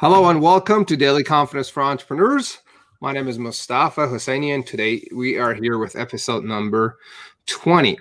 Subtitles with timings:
[0.00, 2.58] Hello and welcome to Daily Confidence for Entrepreneurs.
[3.00, 6.98] My name is Mustafa Hosseini, and today we are here with episode number
[7.46, 7.98] 20.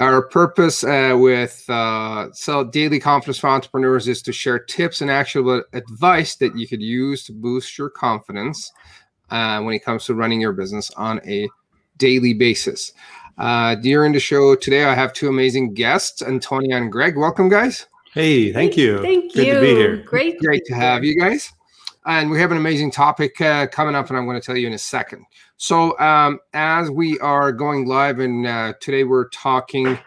[0.00, 5.08] Our purpose uh, with uh, so Daily Confidence for Entrepreneurs is to share tips and
[5.08, 8.72] actionable advice that you could use to boost your confidence
[9.30, 11.48] uh, when it comes to running your business on a
[11.96, 12.92] daily basis.
[13.38, 17.16] Uh, during the show today, I have two amazing guests, Antonia and Greg.
[17.16, 17.86] Welcome, guys.
[18.16, 19.02] Hey, thank you.
[19.02, 19.54] Thank Good you.
[19.56, 19.96] to be here.
[19.98, 20.38] Great.
[20.38, 21.52] Great to have you guys.
[22.06, 24.66] And we have an amazing topic uh, coming up, and I'm going to tell you
[24.66, 25.26] in a second.
[25.58, 29.98] So, um, as we are going live, and uh, today we're talking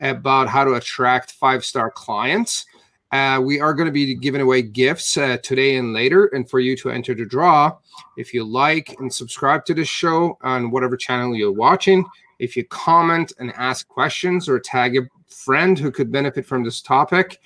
[0.00, 2.66] about how to attract five star clients.
[3.10, 6.60] Uh, we are going to be giving away gifts uh, today and later, and for
[6.60, 7.76] you to enter the draw,
[8.16, 12.04] if you like and subscribe to this show on whatever channel you're watching,
[12.38, 16.80] if you comment and ask questions or tag a friend who could benefit from this
[16.80, 17.40] topic,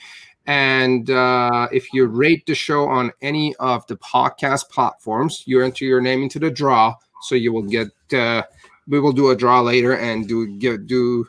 [0.46, 5.84] and uh, if you rate the show on any of the podcast platforms, you enter
[5.84, 6.94] your name into the draw.
[7.22, 7.88] So you will get.
[8.12, 8.42] Uh,
[8.88, 11.26] we will do a draw later and do give do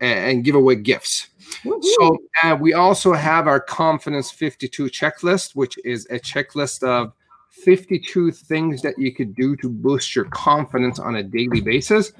[0.00, 1.28] and give away gifts.
[1.62, 7.12] So uh, we also have our confidence 52 checklist, which is a checklist of
[7.50, 12.12] 52 things that you could do to boost your confidence on a daily basis.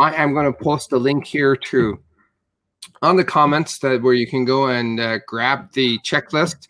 [0.00, 1.98] I am going to post a link here to
[3.02, 6.68] on the comments that where you can go and uh, grab the checklist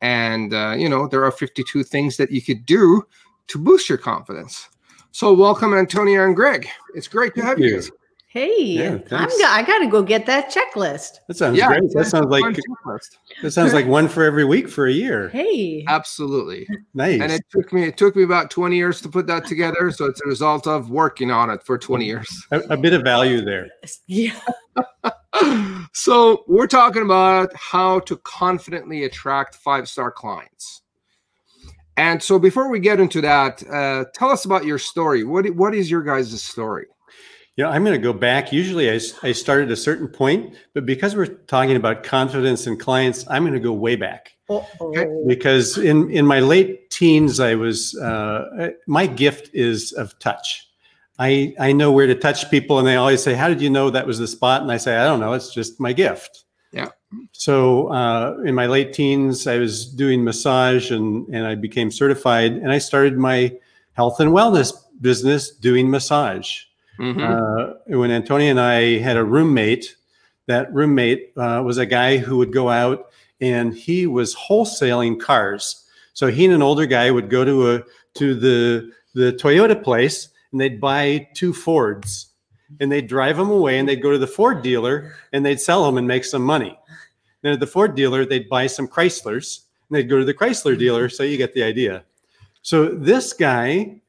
[0.00, 3.02] and uh, you know there are 52 things that you could do
[3.48, 4.68] to boost your confidence
[5.12, 7.82] so welcome antonia and greg it's great to have Thank you you.
[8.28, 11.20] Hey, Yeah, I'm go- I got to go get that checklist.
[11.26, 11.90] That sounds yeah great.
[11.94, 13.16] That sounds like checklist.
[13.40, 15.30] that sounds like one for every week for a year.
[15.30, 15.86] Hey.
[15.88, 17.22] absolutely Nice.
[17.22, 20.04] and it took me it took me about 20 years to put that together so
[20.04, 23.40] it's a result of working on it for 20 years a, a bit of value
[23.42, 23.68] there.
[24.06, 24.38] Yeah.
[25.92, 30.82] So we're talking about how to confidently attract five star clients
[31.96, 35.74] and so before we get into that uh, tell us about your story what, what
[35.74, 36.86] is your guys' story
[37.56, 38.52] Yeah, I'm going to go back.
[38.52, 43.24] Usually, I start at a certain point, but because we're talking about confidence and clients,
[43.30, 44.36] I'm going to go way back.
[44.50, 45.24] Uh-oh.
[45.26, 50.65] Because in in my late teens, I was uh, my gift is of touch.
[51.18, 53.90] I I know where to touch people, and they always say, "How did you know
[53.90, 55.32] that was the spot?" And I say, "I don't know.
[55.32, 56.88] It's just my gift." Yeah.
[57.32, 62.52] So uh, in my late teens, I was doing massage, and and I became certified,
[62.52, 63.52] and I started my
[63.94, 66.62] health and wellness business doing massage.
[66.98, 67.20] Mhm.
[67.20, 69.96] Uh, when Antonia and I had a roommate,
[70.46, 73.10] that roommate uh, was a guy who would go out
[73.40, 75.84] and he was wholesaling cars.
[76.14, 77.82] So he and an older guy would go to a
[78.14, 82.28] to the the Toyota place and they'd buy two Fords
[82.80, 85.84] and they'd drive them away and they'd go to the Ford dealer and they'd sell
[85.84, 86.78] them and make some money.
[87.42, 90.78] Then at the Ford dealer, they'd buy some Chryslers and they'd go to the Chrysler
[90.78, 91.10] dealer.
[91.10, 92.04] So you get the idea.
[92.62, 94.00] So this guy,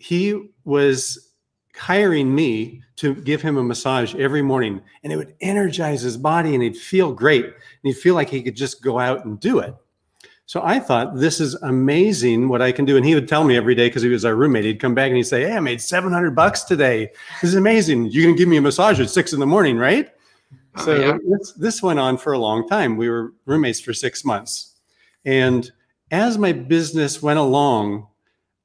[0.00, 1.34] he was
[1.76, 6.54] hiring me to give him a massage every morning and it would energize his body
[6.54, 7.54] and he'd feel great and
[7.84, 9.72] he'd feel like he could just go out and do it
[10.46, 12.96] so i thought this is amazing what i can do.
[12.96, 15.08] And he would tell me every day because he was our roommate he'd come back
[15.08, 17.10] and he'd say hey i made 700 bucks today.
[17.40, 18.06] This is amazing.
[18.06, 20.10] You're going to give me a massage at six in the morning right?
[20.76, 21.18] Oh, so yeah.
[21.28, 22.96] this, this went on for a long time.
[22.96, 24.76] We were roommates for six months.
[25.24, 25.70] And
[26.10, 28.06] as my business went along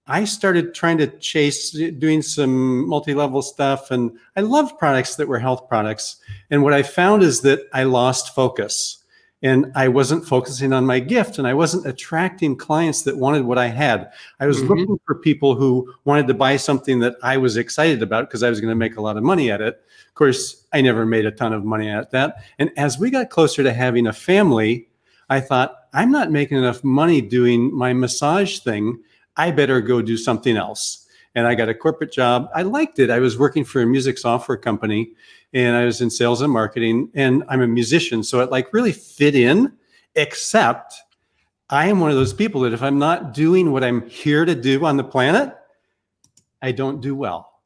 [0.07, 3.91] I started trying to chase doing some multi-level stuff.
[3.91, 6.17] And I loved products that were health products.
[6.49, 9.03] And what I found is that I lost focus
[9.43, 13.57] and I wasn't focusing on my gift and I wasn't attracting clients that wanted what
[13.57, 14.11] I had.
[14.39, 14.69] I was Mhm.
[14.69, 18.49] looking for people who wanted to buy something that I was excited about because I
[18.49, 19.79] was going to make a lot of money at it.
[20.07, 22.37] Of course, I never made a ton of money at that.
[22.57, 24.87] And as we got closer to having a family,
[25.29, 28.99] I thought, I'm not making enough money doing my massage thing.
[29.35, 31.05] I better go do something else.
[31.35, 32.49] And I got a corporate job.
[32.55, 33.11] I liked it.
[33.11, 35.11] I was working for a music software company
[35.53, 38.23] and I was in sales and marketing and I'm a musician.
[38.23, 39.73] So it like really fit in,
[40.15, 40.93] except
[41.69, 44.55] I am one of those people that if I'm not doing what I'm here to
[44.55, 45.53] do on the planet,
[46.61, 47.61] I don't do well.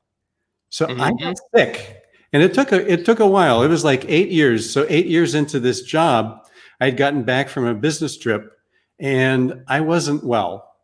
[0.69, 1.23] So I mm-hmm.
[1.23, 3.63] got sick and it took a, it took a while.
[3.63, 4.69] It was like eight years.
[4.69, 6.47] So eight years into this job,
[6.79, 8.57] I'd gotten back from a business trip
[8.99, 10.75] and I wasn't well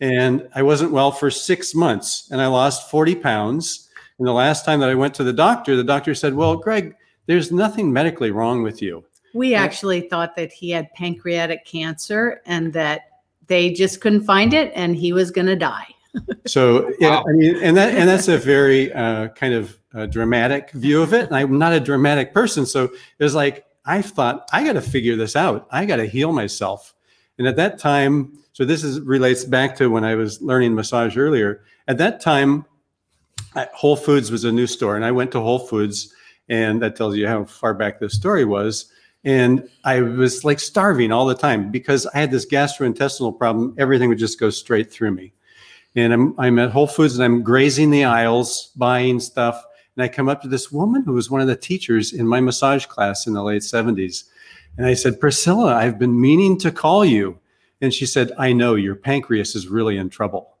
[0.00, 3.88] and I wasn't well for six months and I lost 40 pounds.
[4.22, 6.94] And the last time that I went to the doctor, the doctor said, Well, Greg,
[7.26, 9.04] there's nothing medically wrong with you.
[9.34, 13.00] We actually thought that he had pancreatic cancer and that
[13.48, 15.88] they just couldn't find it and he was going to die.
[16.46, 17.24] So, yeah, Wow.
[17.28, 21.12] I mean, and that, and that's a very uh, kind of uh, dramatic view of
[21.12, 21.26] it.
[21.26, 22.64] And I'm not a dramatic person.
[22.64, 25.66] So it was like, I thought, I got to figure this out.
[25.72, 26.94] I got to heal myself.
[27.38, 31.16] And at that time, so this is relates back to when I was learning massage
[31.16, 31.64] earlier.
[31.88, 32.66] At that time,
[33.74, 36.12] Whole Foods was a new store, and I went to Whole Foods,
[36.48, 38.90] and that tells you how far back this story was.
[39.24, 43.74] And I was like starving all the time because I had this gastrointestinal problem.
[43.78, 45.32] Everything would just go straight through me.
[45.94, 49.62] And I'm, I'm at Whole Foods and I'm grazing the aisles, buying stuff.
[49.94, 52.40] And I come up to this woman who was one of the teachers in my
[52.40, 54.24] massage class in the late 70s.
[54.76, 57.38] And I said, Priscilla, I've been meaning to call you.
[57.80, 60.51] And she said, I know your pancreas is really in trouble.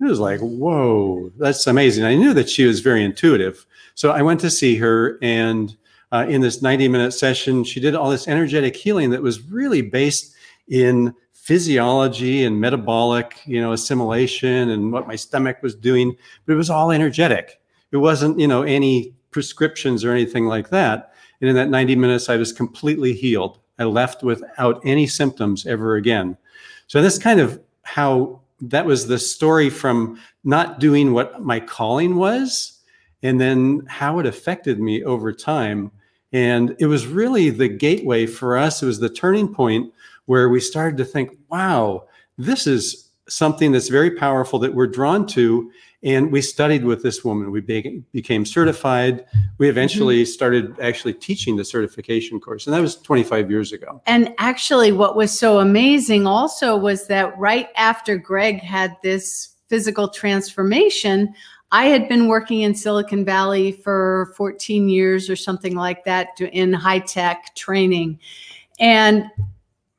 [0.00, 2.04] It was like, whoa, that's amazing.
[2.04, 3.64] I knew that she was very intuitive.
[3.94, 5.76] So I went to see her, and
[6.12, 9.82] uh, in this 90 minute session, she did all this energetic healing that was really
[9.82, 10.34] based
[10.68, 16.16] in physiology and metabolic, you know, assimilation and what my stomach was doing,
[16.46, 17.60] but it was all energetic.
[17.92, 21.12] It wasn't, you know, any prescriptions or anything like that.
[21.40, 23.58] And in that 90 minutes, I was completely healed.
[23.78, 26.38] I left without any symptoms ever again.
[26.86, 28.40] So that's kind of how
[28.70, 32.80] that was the story from not doing what my calling was
[33.22, 35.90] and then how it affected me over time.
[36.32, 38.82] And it was really the gateway for us.
[38.82, 39.92] It was the turning point
[40.26, 42.04] where we started to think, wow,
[42.38, 45.70] this is something that's very powerful that we're drawn to.
[46.02, 47.50] And we studied with this woman.
[47.50, 49.24] We be- became certified.
[49.56, 50.32] We eventually mm-hmm.
[50.32, 52.66] started actually teaching the certification course.
[52.66, 54.02] And that was 25 years ago.
[54.06, 60.08] And actually, what was so amazing also was that right after Greg had this physical
[60.08, 61.34] transformation,
[61.72, 66.72] I had been working in Silicon Valley for 14 years or something like that in
[66.72, 68.20] high tech training.
[68.78, 69.24] And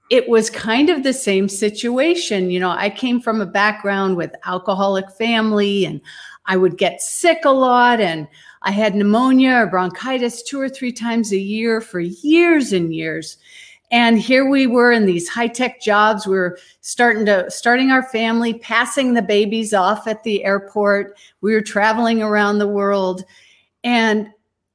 [0.10, 2.52] it was kind of the same situation.
[2.52, 6.00] You know, I came from a background with alcoholic family and
[6.46, 8.28] I would get sick a lot and
[8.62, 13.38] I had pneumonia or bronchitis two or three times a year for years and years.
[13.92, 16.28] And here we were in these high-tech jobs.
[16.28, 21.18] We're starting to starting our family, passing the babies off at the airport.
[21.42, 23.24] We were traveling around the world.
[23.84, 24.30] And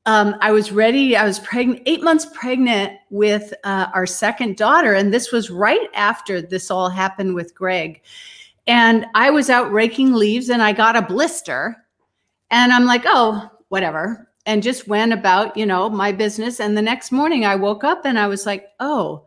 [0.06, 1.17] um, I was ready.
[1.17, 4.94] I was pregnant, eight months pregnant with uh, our second daughter.
[4.94, 8.00] And this was right after this all happened with Greg.
[8.67, 11.76] And I was out raking leaves and I got a blister.
[12.50, 14.29] And I'm like, oh, whatever.
[14.47, 16.61] And just went about, you know, my business.
[16.61, 19.26] And the next morning I woke up and I was like, oh,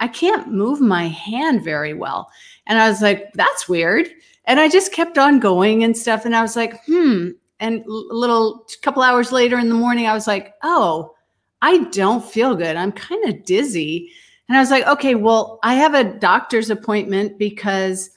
[0.00, 2.30] I can't move my hand very well.
[2.66, 4.08] And I was like, that's weird.
[4.46, 6.24] And I just kept on going and stuff.
[6.24, 7.30] And I was like, hmm,
[7.60, 11.14] and a little couple hours later in the morning, I was like, oh,
[11.62, 12.76] I don't feel good.
[12.76, 14.10] I'm kind of dizzy.
[14.48, 18.10] And I was like, okay, well, I have a doctor's appointment because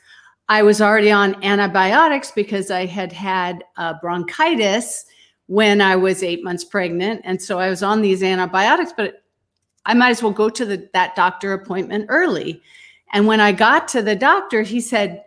[0.49, 5.05] I was already on antibiotics because I had had uh, bronchitis
[5.47, 7.21] when I was eight months pregnant.
[7.23, 9.23] And so I was on these antibiotics, but
[9.85, 12.61] I might as well go to the, that doctor appointment early.
[13.11, 15.23] And when I got to the doctor, he said,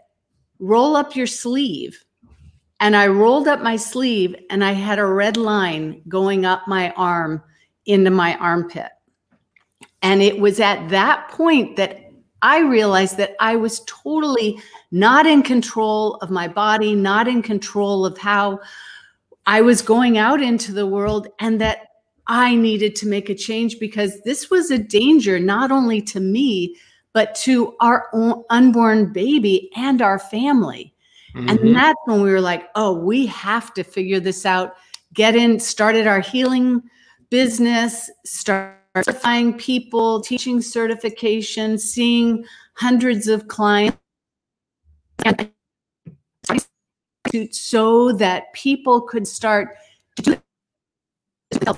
[0.58, 2.02] roll up your sleeve.
[2.81, 6.90] And I rolled up my sleeve and I had a red line going up my
[6.93, 7.43] arm
[7.87, 8.90] into my armpit.
[10.02, 12.06] And it was at that point that
[12.43, 18.05] I realized that I was totally not in control of my body, not in control
[18.05, 18.61] of how
[19.46, 21.87] I was going out into the world, and that
[22.26, 26.76] I needed to make a change because this was a danger not only to me,
[27.12, 28.08] but to our
[28.50, 30.92] unborn baby and our family.
[31.37, 31.49] Mm-hmm.
[31.50, 34.76] And that's when we were like, oh, we have to figure this out.
[35.12, 36.83] Get in, started our healing
[37.28, 43.99] business, start certifying people, teaching certification, seeing hundreds of clients.
[47.50, 49.76] So that people could start
[50.16, 50.37] to do
[51.52, 51.73] I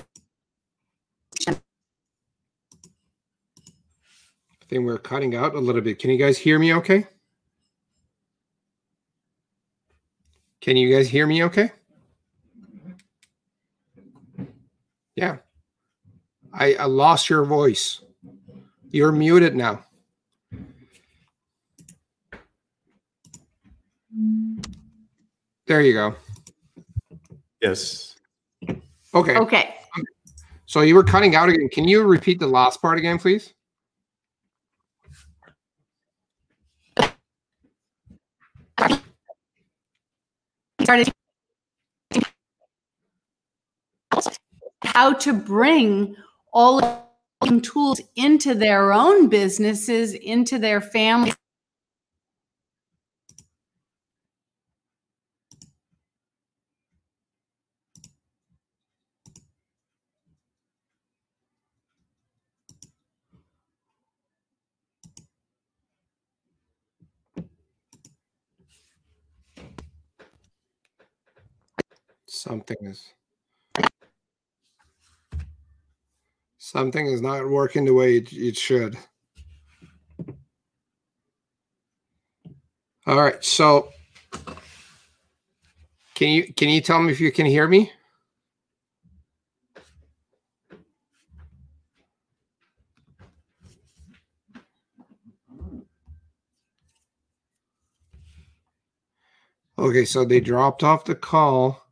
[4.69, 5.99] think we're cutting out a little bit.
[5.99, 7.07] Can you guys hear me okay?
[10.61, 11.71] Can you guys hear me okay?
[15.15, 15.37] Yeah.
[16.53, 18.01] I, I lost your voice.
[18.89, 19.85] You're muted now.
[25.67, 26.15] There you go.
[27.61, 28.15] Yes.
[29.13, 29.37] Okay.
[29.37, 29.75] Okay.
[30.65, 31.69] So you were cutting out again.
[31.69, 33.53] Can you repeat the last part again, please?
[40.89, 41.13] Started
[44.81, 46.15] how to bring
[46.51, 51.31] all of tools into their own businesses, into their family.
[72.49, 73.13] Something is
[76.57, 78.97] something is not working the way it, it should.
[83.05, 83.89] All right, so
[86.15, 87.91] can you can you tell me if you can hear me?
[99.77, 101.88] Okay, so they dropped off the call,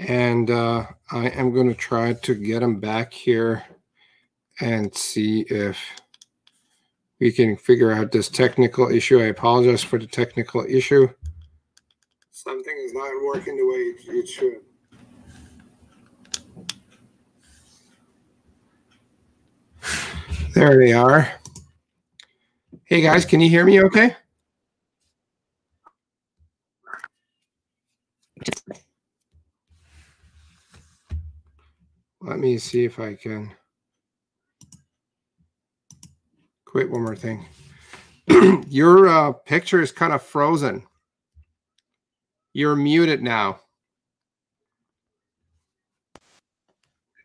[0.00, 3.64] and uh, I am going to try to get them back here
[4.60, 5.78] and see if
[7.20, 9.20] we can figure out this technical issue.
[9.20, 11.08] I apologize for the technical issue.
[12.30, 14.60] Something is not working the way it should.
[20.54, 21.30] There they are.
[22.84, 24.16] Hey guys, can you hear me okay?
[32.40, 33.52] Me see if I can
[36.64, 37.44] quit one more thing.
[38.68, 40.84] Your uh, picture is kind of frozen.
[42.52, 43.60] You're muted now.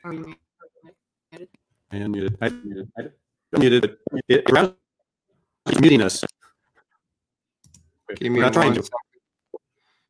[0.04, 0.38] I am muted.
[1.92, 2.38] I am muted.
[2.42, 3.12] I am
[3.58, 3.98] muted.
[4.28, 4.74] It, around,
[5.68, 6.24] it's muting us.
[8.16, 8.84] Give me We're not trying to.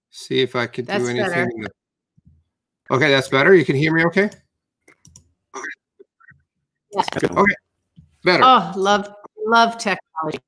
[0.10, 1.48] See if I could That's do anything.
[1.62, 1.70] better.
[2.90, 3.54] Okay, that's better.
[3.54, 4.30] You can hear me okay?
[6.96, 7.32] That's good.
[8.24, 8.44] Better.
[8.44, 9.14] Oh, love
[9.46, 10.40] love technology.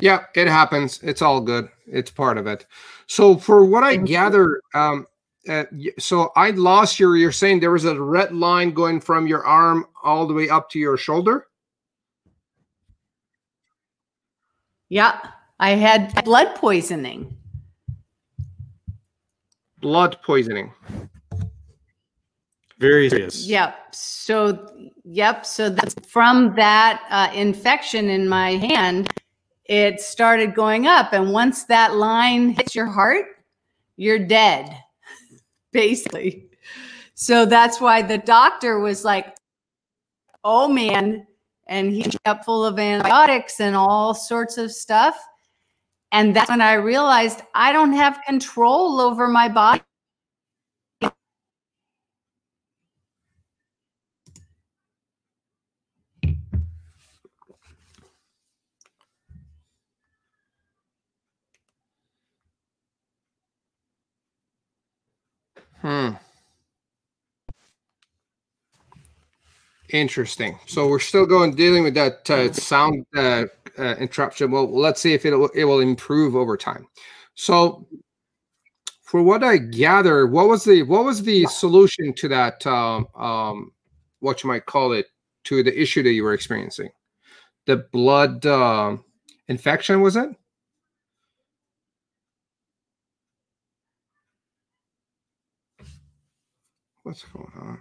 [0.00, 1.00] Yeah, it happens.
[1.02, 1.68] It's all good.
[1.86, 2.66] It's part of it.
[3.06, 5.06] So, for what I Thank gather, um,
[5.48, 5.64] uh,
[5.98, 7.16] so I lost your.
[7.16, 10.70] You're saying there was a red line going from your arm all the way up
[10.70, 11.46] to your shoulder.
[14.88, 15.20] Yeah,
[15.60, 17.36] I had blood poisoning.
[19.80, 20.72] Blood poisoning.
[22.80, 23.46] Very serious.
[23.46, 23.94] Yep.
[23.94, 25.44] So, yep.
[25.44, 29.10] So that's from that uh, infection in my hand,
[29.66, 33.26] it started going up, and once that line hits your heart,
[33.96, 34.74] you're dead,
[35.72, 36.48] basically.
[37.14, 39.36] So that's why the doctor was like,
[40.42, 41.26] "Oh man,"
[41.66, 45.16] and he got full of antibiotics and all sorts of stuff.
[46.12, 49.82] And that's when I realized I don't have control over my body.
[65.80, 66.10] Hmm.
[69.92, 70.58] Interesting.
[70.66, 73.46] So we're still going dealing with that uh, sound uh,
[73.78, 74.50] uh, interruption.
[74.50, 76.86] Well, let's see if it it will improve over time.
[77.34, 77.88] So,
[79.02, 82.64] for what I gather, what was the what was the solution to that?
[82.66, 83.72] Um, um,
[84.20, 85.06] what you might call it
[85.44, 86.90] to the issue that you were experiencing?
[87.66, 89.04] The blood um
[89.48, 90.30] infection was it?
[97.10, 97.78] What's going on?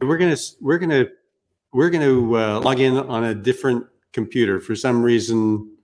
[0.00, 1.04] We're gonna we're gonna
[1.74, 3.84] we're gonna uh, log in on a different
[4.14, 5.76] computer for some reason.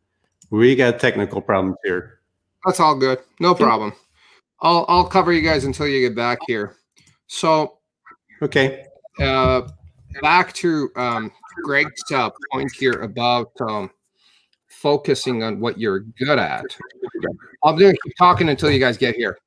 [0.49, 2.21] We got technical problems here.
[2.64, 3.19] That's all good.
[3.41, 3.93] No problem.
[4.62, 6.76] I'll I'll cover you guys until you get back here.
[7.26, 7.76] So
[8.41, 8.87] Okay.
[9.21, 9.69] uh,
[10.23, 11.31] back to um,
[11.62, 13.91] Greg's uh, point here about um,
[14.83, 16.65] focusing on what you're good at.
[17.65, 19.39] I'm going to keep talking until you guys get here,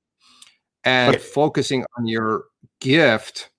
[0.85, 1.23] and Okay.
[1.23, 2.45] focusing on your
[2.79, 3.49] gift.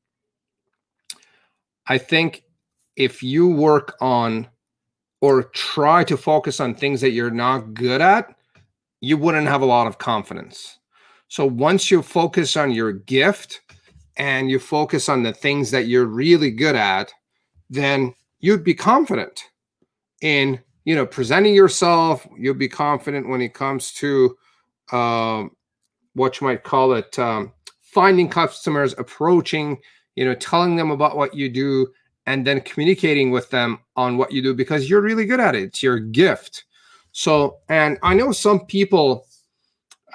[1.87, 2.43] I think
[2.97, 4.49] if you work on
[5.21, 8.35] or try to focus on things that you're not good at,
[9.01, 10.79] you wouldn't have a lot of confidence.
[11.29, 13.61] So once you focus on your gift
[14.17, 17.13] and you focus on the things that you're really good at,
[17.69, 19.43] then you'd be confident
[20.23, 22.27] in you know presenting yourself.
[22.39, 24.39] You'll be confident when it comes to
[24.93, 25.51] um,
[26.15, 27.53] what you might call it um,
[27.83, 29.79] finding customers, approaching,
[30.15, 31.89] you know, telling them about what you do,
[32.25, 35.65] and then communicating with them on what you do because you're really good at it.
[35.65, 36.65] It's your gift.
[37.13, 39.27] So, and I know some people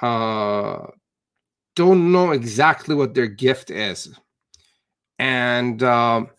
[0.00, 0.86] uh,
[1.76, 4.14] don't know exactly what their gift is.
[5.18, 6.30] And um,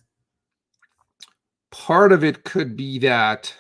[1.72, 3.54] part of it could be that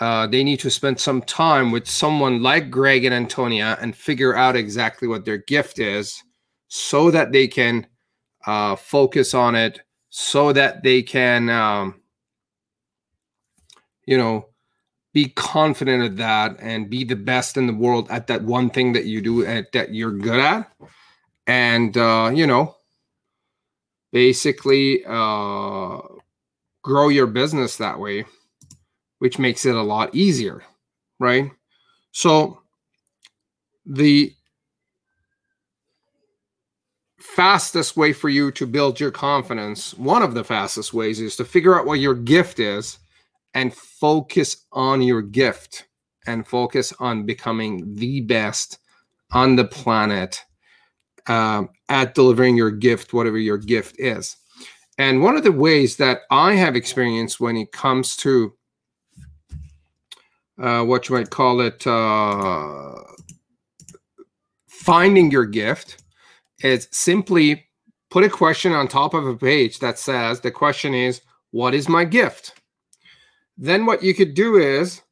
[0.00, 4.34] uh, they need to spend some time with someone like Greg and Antonia and figure
[4.34, 6.22] out exactly what their gift is
[6.68, 7.86] so that they can
[8.46, 12.00] uh, focus on it, so that they can, um,
[14.06, 14.48] you know,
[15.12, 18.92] be confident at that and be the best in the world at that one thing
[18.92, 20.70] that you do at that you're good at.
[21.46, 22.76] And uh, you know,
[24.12, 26.00] basically uh
[26.82, 28.24] grow your business that way,
[29.24, 30.62] which makes it a lot easier,
[31.18, 31.50] right?
[32.12, 32.60] So
[33.86, 34.34] the
[37.18, 41.44] fastest way for you to build your confidence, one of the fastest ways is to
[41.46, 42.98] figure out what your gift is
[43.54, 45.86] and focus on your gift
[46.26, 48.78] and focus on becoming the best
[49.32, 50.42] on the planet
[51.28, 54.36] um, at delivering your gift, whatever your gift is.
[54.98, 58.52] And one of the ways that I have experienced when it comes to
[60.60, 62.94] uh, what you might call it, uh,
[64.68, 66.02] finding your gift
[66.62, 67.66] is simply
[68.10, 71.20] put a question on top of a page that says the question is,
[71.50, 72.60] What is my gift?
[73.56, 75.02] Then what you could do is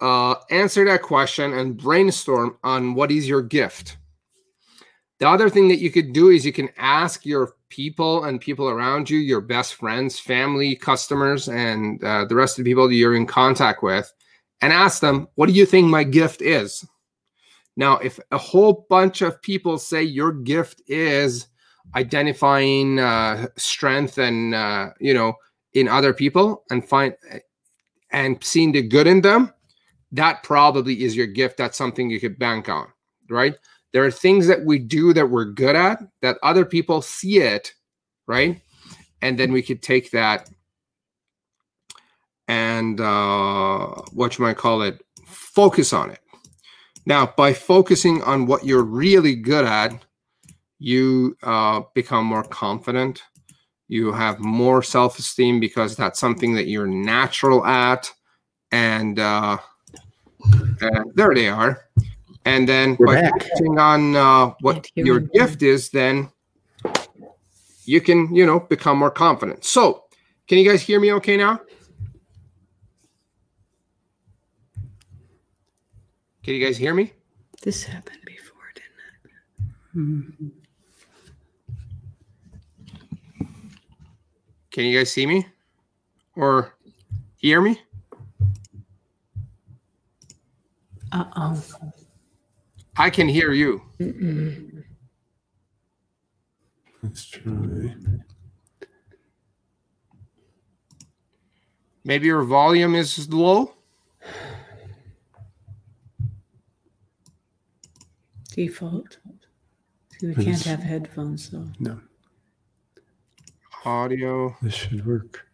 [0.00, 3.96] uh, answer that question and brainstorm on what is your gift.
[5.20, 8.68] The other thing that you could do is you can ask your people and people
[8.68, 12.94] around you, your best friends, family, customers, and uh, the rest of the people that
[12.94, 14.12] you're in contact with,
[14.60, 16.84] and ask them, What do you think my gift is?
[17.76, 21.48] Now, if a whole bunch of people say your gift is
[21.96, 25.34] identifying uh, strength and, uh, you know,
[25.74, 27.14] in other people and find
[28.10, 29.52] and seeing the good in them,
[30.12, 31.56] that probably is your gift.
[31.56, 32.86] That's something you could bank on,
[33.28, 33.56] right?
[33.92, 37.74] There are things that we do that we're good at that other people see it,
[38.26, 38.60] right?
[39.20, 40.48] And then we could take that
[42.48, 46.20] and uh, what you might call it, focus on it.
[47.06, 50.04] Now, by focusing on what you're really good at,
[50.78, 53.22] you uh, become more confident.
[53.88, 58.10] You have more self esteem because that's something that you're natural at.
[58.72, 59.58] And uh,
[60.82, 61.84] uh, there they are.
[62.46, 63.32] And then We're by back.
[63.32, 65.28] focusing on uh, what your me.
[65.34, 66.30] gift is, then
[67.84, 69.64] you can, you know, become more confident.
[69.64, 70.04] So,
[70.48, 71.60] can you guys hear me okay now?
[76.44, 77.10] Can you guys hear me?
[77.62, 78.70] This happened before,
[79.94, 80.52] didn't it?
[84.70, 85.46] Can you guys see me
[86.36, 86.74] or
[87.38, 87.80] hear me?
[91.12, 91.64] Uh oh.
[92.98, 93.80] I can hear you.
[97.02, 97.94] Let's try.
[102.04, 103.72] Maybe your volume is low.
[108.54, 109.18] Default.
[110.20, 111.66] See, we can't have headphones though.
[111.80, 112.00] No,
[113.84, 114.56] Audio.
[114.62, 115.48] this should work.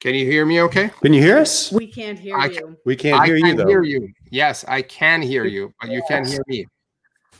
[0.00, 0.90] Can you hear me okay?
[1.02, 1.70] Can you hear us?
[1.70, 2.78] We can't hear I you.
[2.86, 3.66] We can't I hear can you though.
[3.66, 4.08] hear you.
[4.30, 6.64] Yes, I can hear you, but you can't hear me.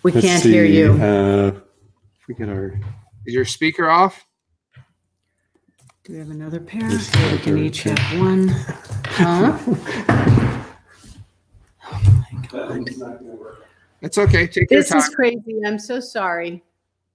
[0.03, 0.92] We Let's can't hear see, you.
[0.92, 1.61] Uh,
[2.20, 2.79] if we get our
[3.24, 4.27] Is your speaker off?
[6.08, 6.88] Do we have another pair?
[6.90, 8.48] Yes, So we can there- each have one.
[9.04, 9.58] Huh?
[14.00, 14.46] It's okay.
[14.46, 14.98] Take your This time.
[14.98, 15.60] is crazy.
[15.66, 16.62] I'm so sorry.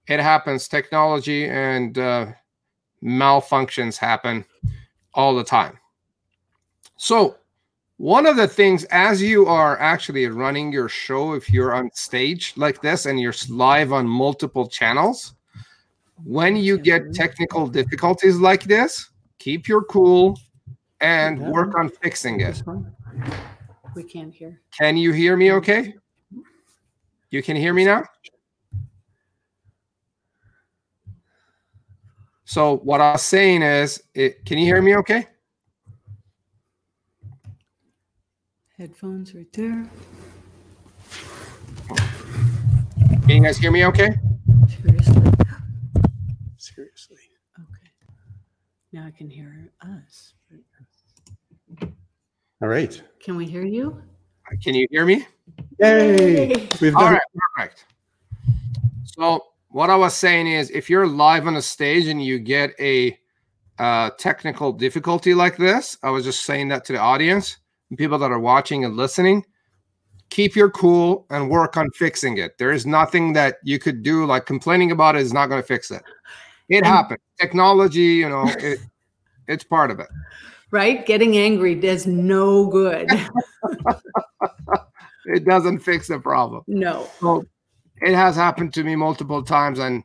[0.06, 0.68] it happens.
[0.68, 2.26] Technology and uh,
[3.02, 4.44] malfunctions happen
[5.14, 5.78] all the time.
[6.96, 7.36] So,
[7.96, 12.52] one of the things as you are actually running your show, if you're on stage
[12.56, 15.34] like this and you're live on multiple channels,
[16.22, 20.38] when you get technical difficulties like this, keep your cool
[21.00, 22.62] and work on fixing it.
[23.94, 24.60] We can't hear.
[24.78, 25.94] Can you hear me okay?
[27.30, 28.04] You can hear me now?
[32.44, 35.26] So what I was saying is, it, can you hear me okay?
[38.78, 39.88] Headphones right there.
[43.22, 44.10] Can you guys hear me okay?
[44.68, 45.23] Seriously?
[46.64, 47.18] Seriously.
[47.58, 48.14] Okay.
[48.92, 50.32] Now I can hear us.
[52.62, 53.02] All right.
[53.20, 54.02] Can we hear you?
[54.62, 55.26] Can you hear me?
[55.78, 56.48] Yay!
[56.80, 57.22] We've All done right,
[57.56, 57.84] perfect.
[59.04, 62.70] So what I was saying is, if you're live on a stage and you get
[62.80, 63.18] a
[63.78, 67.58] uh, technical difficulty like this, I was just saying that to the audience
[67.90, 69.44] and people that are watching and listening.
[70.30, 72.56] Keep your cool and work on fixing it.
[72.56, 74.24] There is nothing that you could do.
[74.24, 76.02] Like complaining about it is not going to fix it.
[76.68, 77.20] It happened.
[77.40, 78.80] Technology, you know, it,
[79.48, 80.08] it's part of it.
[80.70, 81.04] Right?
[81.06, 83.10] Getting angry does no good.
[85.26, 86.64] It doesn't fix the problem.
[86.66, 87.08] no.
[87.20, 87.44] So
[88.02, 90.04] it has happened to me multiple times, and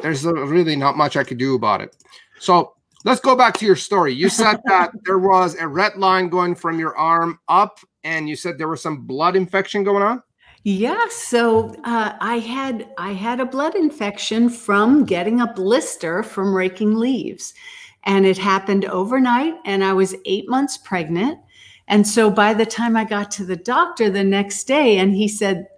[0.00, 1.94] there's really not much I could do about it.
[2.38, 2.72] So
[3.04, 4.14] let's go back to your story.
[4.14, 8.36] You said that there was a red line going from your arm up, and you
[8.36, 10.22] said there was some blood infection going on.
[10.68, 16.52] Yeah, so uh, I had I had a blood infection from getting a blister from
[16.52, 17.54] raking leaves,
[18.02, 19.54] and it happened overnight.
[19.64, 21.38] And I was eight months pregnant,
[21.86, 25.28] and so by the time I got to the doctor the next day, and he
[25.28, 25.68] said,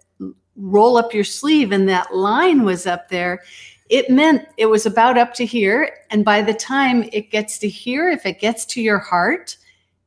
[0.56, 3.42] "Roll up your sleeve," and that line was up there.
[3.90, 7.68] It meant it was about up to here, and by the time it gets to
[7.68, 9.58] here, if it gets to your heart,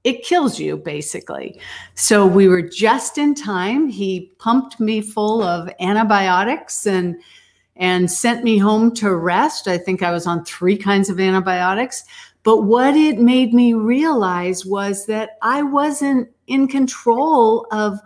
[0.04, 1.60] it kills you basically.
[1.96, 3.88] So we were just in time.
[3.88, 7.16] He pumped me full of antibiotics and
[7.78, 9.68] and sent me home to rest.
[9.68, 12.04] I think I was on three kinds of antibiotics.
[12.44, 18.00] But what it made me realize was that I wasn't in control of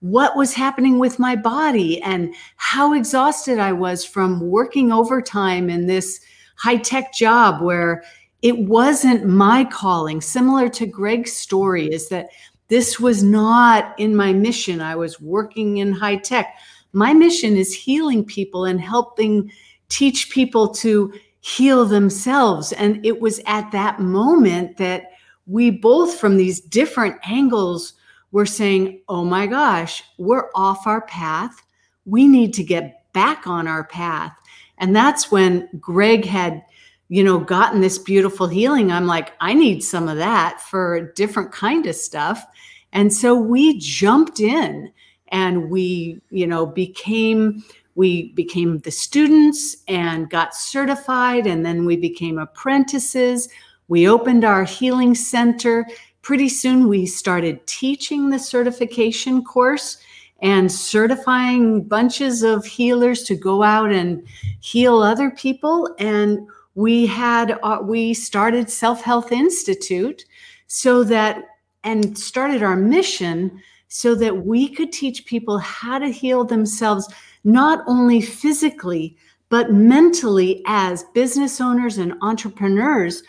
[0.00, 5.86] what was happening with my body and how exhausted I was from working overtime in
[5.86, 6.20] this
[6.56, 8.04] high tech job where
[8.44, 10.20] it wasn't my calling.
[10.20, 12.28] Similar to Greg's story, is that
[12.68, 14.82] this was not in my mission.
[14.82, 16.54] I was working in high tech.
[16.92, 19.50] My mission is healing people and helping
[19.88, 22.72] teach people to heal themselves.
[22.74, 25.12] And it was at that moment that
[25.46, 27.94] we both, from these different angles,
[28.30, 31.62] were saying, oh my gosh, we're off our path.
[32.04, 34.36] We need to get back on our path.
[34.76, 36.62] And that's when Greg had
[37.08, 41.52] you know gotten this beautiful healing i'm like i need some of that for different
[41.52, 42.46] kind of stuff.
[42.94, 44.90] And so we jumped in
[45.28, 47.62] and we you know became
[47.96, 53.48] we became the students and got certified and then we became apprentices.
[53.88, 55.86] We opened our healing center.
[56.22, 59.98] Pretty soon we started teaching the certification course
[60.40, 64.26] and certifying bunches of healers to go out and
[64.60, 65.94] heal other people.
[65.98, 70.24] And we had uh, we started self health institute
[70.66, 71.44] so that
[71.84, 77.08] and started our mission so that we could teach people how to heal themselves
[77.44, 79.16] not only physically
[79.50, 83.22] but mentally as business owners and entrepreneurs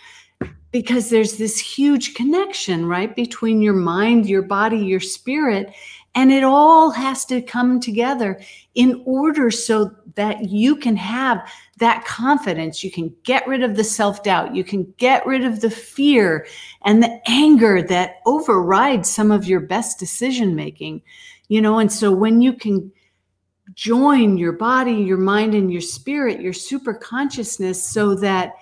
[0.71, 5.73] because there's this huge connection right between your mind your body your spirit
[6.15, 8.41] and it all has to come together
[8.73, 11.45] in order so that you can have
[11.78, 12.84] that confidence.
[12.84, 14.56] You can get rid of the self doubt.
[14.56, 16.47] You can get rid of the fear
[16.86, 21.01] and the anger that overrides some of your best decision making.
[21.49, 22.91] You know, and so when you can
[23.73, 28.54] join your body, your mind, and your spirit, your super consciousness, so that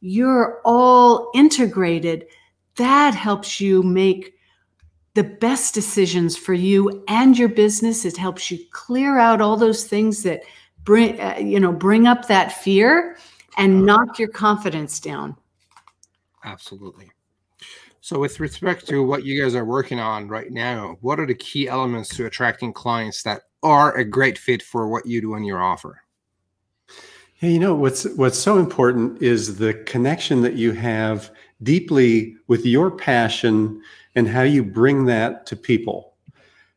[0.00, 2.26] you're all integrated,
[2.76, 4.34] that helps you make
[5.14, 8.04] the best decisions for you and your business.
[8.04, 10.42] It helps you clear out all those things that
[10.84, 13.16] bring uh, you know bring up that fear
[13.56, 15.36] and knock your confidence down.
[16.44, 17.10] Absolutely.
[18.02, 21.34] So, with respect to what you guys are working on right now, what are the
[21.34, 25.44] key elements to attracting clients that are a great fit for what you do in
[25.44, 26.02] your offer?
[27.34, 31.30] Hey, you know what's what's so important is the connection that you have
[31.62, 33.82] deeply with your passion
[34.14, 36.14] and how you bring that to people.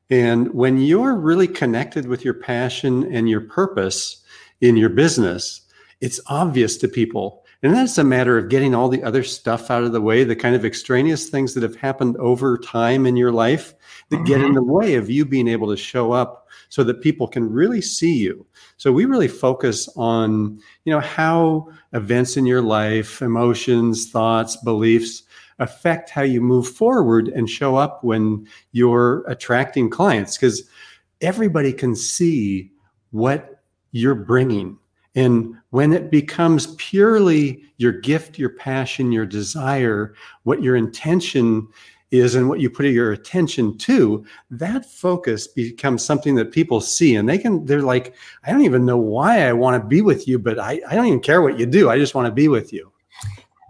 [0.10, 4.22] And when you're really connected with your passion and your purpose
[4.62, 5.62] in your business,
[6.02, 7.44] it's obvious to people.
[7.64, 10.36] And that's a matter of getting all the other stuff out of the way, the
[10.36, 13.74] kind of extraneous things that have happened over time in your life
[14.10, 14.26] that mm-hmm.
[14.26, 14.56] get in mm-hmm.
[14.56, 18.16] the way of you being able to show up so that people can really see
[18.16, 18.46] you.
[18.78, 25.24] So we really focus on, you know, how events in your life, emotions, thoughts, beliefs
[25.64, 30.70] affect how you move forward and show up when you're attracting clients because
[31.22, 32.72] everybody can see
[33.12, 34.78] what you're bringing.
[35.16, 41.68] And when it becomes purely your gift, your passion, your desire, what your intention
[42.12, 47.16] is and what you put your attention to, that focus becomes something that people see
[47.16, 50.28] and they can, they're like, I don't even know why I want to be with
[50.28, 51.90] you, but I, I don't even care what you do.
[51.90, 52.93] I just want to be with you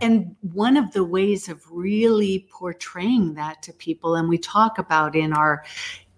[0.01, 5.15] and one of the ways of really portraying that to people and we talk about
[5.15, 5.63] in our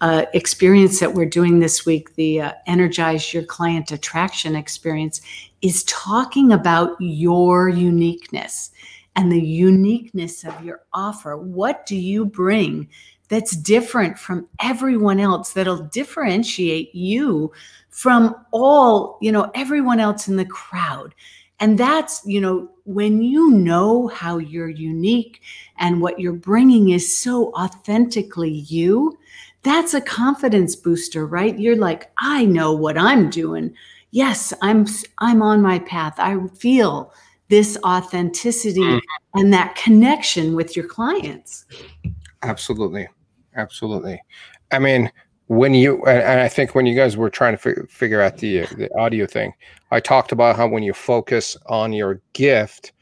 [0.02, 5.22] uh, experience that we're doing this week the uh, energize your client attraction experience
[5.62, 8.72] is talking about your uniqueness
[9.16, 11.38] and the uniqueness of your offer.
[11.38, 12.90] What do you bring
[13.28, 17.52] that's different from everyone else that'll differentiate you
[17.90, 21.16] from all you know everyone else in the crowd
[21.60, 25.42] And that's, you know, when you know how you're unique
[25.78, 29.18] and what you're bringing is so authentically you,
[29.64, 31.58] that's a confidence booster, right?
[31.58, 33.74] You're like, I know what I'm doing.
[34.12, 34.86] Yes, I'm
[35.18, 36.16] I'm on my path.
[36.20, 37.14] I feel
[37.50, 39.02] this authenticity Mm.
[39.36, 41.66] and that connection with your clients.
[42.44, 43.08] Absolutely,
[43.56, 44.22] absolutely.
[44.72, 45.12] I mean,
[45.48, 48.64] when you and I think when you guys were trying to fi- figure out the
[48.64, 49.54] uh, the audio thing,
[49.92, 52.94] I talked about how when you focus on your gift,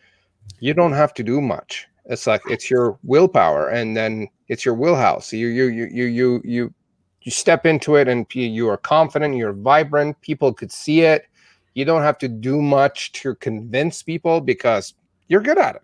[0.60, 1.88] you don't have to do much.
[2.06, 5.32] It's like it's your willpower, and then it's your wheelhouse.
[5.32, 6.73] You you you you you you
[7.21, 9.38] you step into it, and you are confident.
[9.38, 10.19] You're vibrant.
[10.19, 11.27] People could see it.
[11.75, 14.93] You don't have to do much to convince people because
[15.27, 15.82] you're good at it.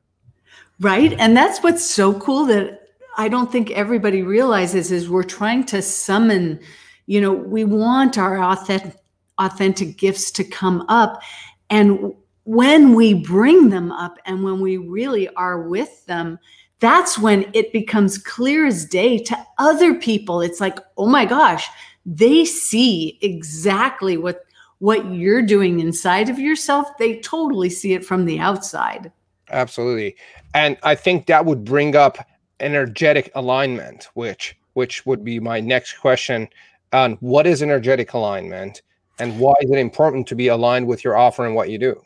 [0.81, 1.13] Right?
[1.17, 2.88] And that's what's so cool that
[3.19, 6.57] I don't think everybody realizes is we're trying to summon,
[7.05, 8.95] you know, we want our authentic
[9.37, 11.21] authentic gifts to come up
[11.69, 16.39] and when we bring them up and when we really are with them,
[16.79, 20.41] that's when it becomes clear as day to other people.
[20.41, 21.67] It's like, "Oh my gosh,
[22.05, 24.45] they see exactly what
[24.79, 26.87] what you're doing inside of yourself.
[26.97, 29.11] They totally see it from the outside."
[29.51, 30.15] Absolutely.
[30.53, 32.17] And I think that would bring up
[32.59, 36.47] energetic alignment, which which would be my next question
[36.93, 38.81] on what is energetic alignment
[39.19, 42.01] and why is it important to be aligned with your offer and what you do?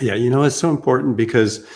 [0.00, 1.66] Yeah, you know, it's so important because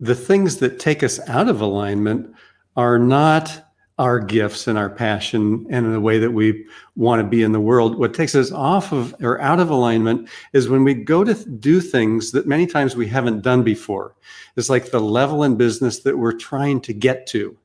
[0.00, 2.34] the things that take us out of alignment
[2.76, 3.61] are not
[3.98, 6.64] our gifts and our passion and the way that we
[6.96, 7.98] want to be in the world.
[7.98, 11.80] What takes us off of or out of alignment is when we go to do
[11.80, 14.14] things that many times we haven't done before.
[14.56, 17.56] It's like the level in business that we're trying to get to.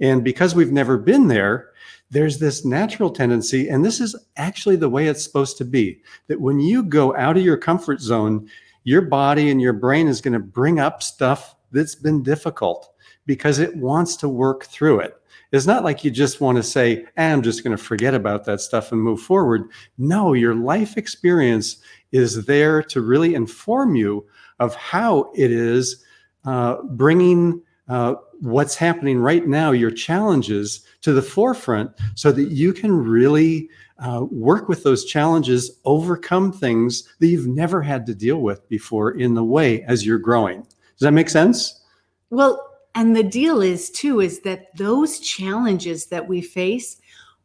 [0.00, 1.70] And because we've never been there,
[2.10, 6.40] there's this natural tendency, and this is actually the way it's supposed to be that
[6.40, 8.48] when you go out of your comfort zone,
[8.84, 12.92] your body and your brain is going to bring up stuff that's been difficult
[13.24, 15.21] because it wants to work through it.
[15.52, 18.44] It's not like you just want to say, "Ah, I'm just going to forget about
[18.46, 19.68] that stuff and move forward.
[19.98, 21.76] No, your life experience
[22.10, 24.26] is there to really inform you
[24.58, 26.04] of how it is
[26.44, 32.72] uh, bringing uh, what's happening right now, your challenges to the forefront, so that you
[32.72, 38.38] can really uh, work with those challenges, overcome things that you've never had to deal
[38.38, 40.62] with before in the way as you're growing.
[40.62, 41.82] Does that make sense?
[42.30, 46.98] Well, and the deal is too is that those challenges that we face,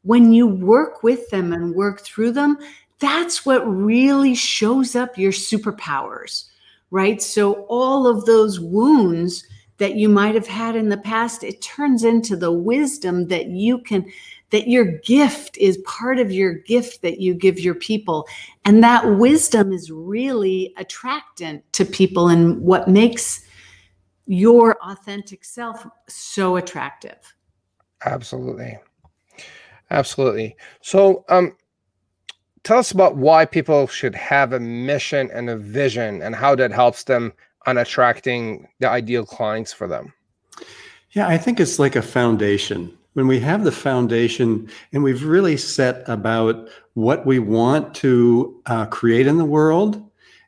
[0.03, 2.57] when you work with them and work through them,
[2.99, 6.45] that's what really shows up your superpowers,
[6.91, 7.21] right?
[7.21, 9.45] So all of those wounds
[9.77, 13.79] that you might have had in the past, it turns into the wisdom that you
[13.79, 14.05] can
[14.49, 18.25] that your gift is part of your gift that you give your people.
[18.63, 23.43] And that wisdom is really attractant to people and what makes
[24.27, 27.35] your authentic self so attractive.
[28.05, 28.77] Absolutely.
[29.89, 30.55] Absolutely.
[30.81, 31.55] So um
[32.63, 36.71] tell us about why people should have a mission and a vision and how that
[36.71, 37.33] helps them
[37.65, 40.13] on attracting the ideal clients for them.
[41.11, 42.95] Yeah, I think it's like a foundation.
[43.13, 48.85] When we have the foundation and we've really set about what we want to uh,
[48.87, 50.06] create in the world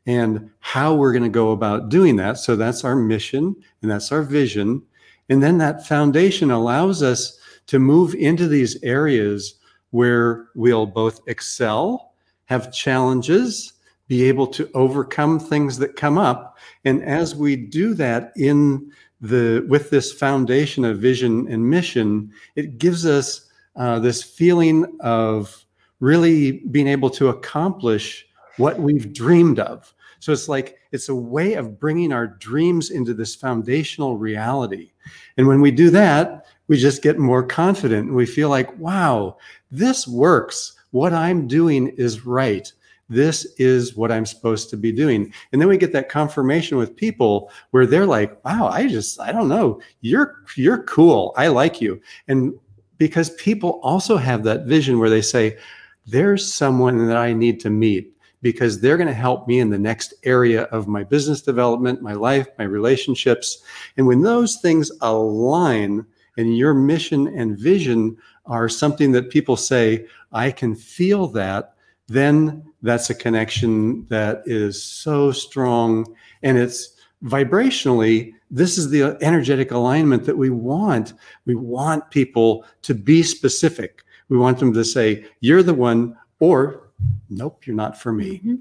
[0.09, 2.39] and how we're going to go about doing that.
[2.39, 4.81] So that's our mission and that's our vision.
[5.29, 9.59] And then that foundation allows us to move into these areas
[9.91, 12.13] where we'll both excel,
[12.45, 13.73] have challenges,
[14.07, 16.57] be able to overcome things that come up.
[16.85, 18.91] And as we do that in
[19.21, 25.63] the with this foundation of vision and mission, it gives us uh, this feeling of
[25.99, 28.25] really being able to accomplish
[28.57, 29.93] what we've dreamed of.
[30.19, 34.91] So it's like it's a way of bringing our dreams into this foundational reality.
[35.37, 39.37] And when we do that, we just get more confident and we feel like, wow,
[39.71, 40.73] this works.
[40.91, 42.71] What I'm doing is right.
[43.09, 45.33] This is what I'm supposed to be doing.
[45.51, 49.31] And then we get that confirmation with people where they're like, wow, I just, I
[49.31, 49.81] don't know.
[50.01, 51.33] You're, you're cool.
[51.35, 51.99] I like you.
[52.27, 52.53] And
[52.99, 55.57] because people also have that vision where they say,
[56.05, 59.79] there's someone that I need to meet because they're going to help me in the
[59.79, 63.61] next area of my business development, my life, my relationships.
[63.97, 66.05] And when those things align
[66.37, 71.75] and your mission and vision are something that people say, I can feel that,
[72.07, 76.05] then that's a connection that is so strong.
[76.41, 81.13] And it's vibrationally, this is the energetic alignment that we want.
[81.45, 84.03] We want people to be specific.
[84.29, 86.88] We want them to say, You're the one, or
[87.29, 88.41] nope, you're not for me.
[88.43, 88.59] Mhm.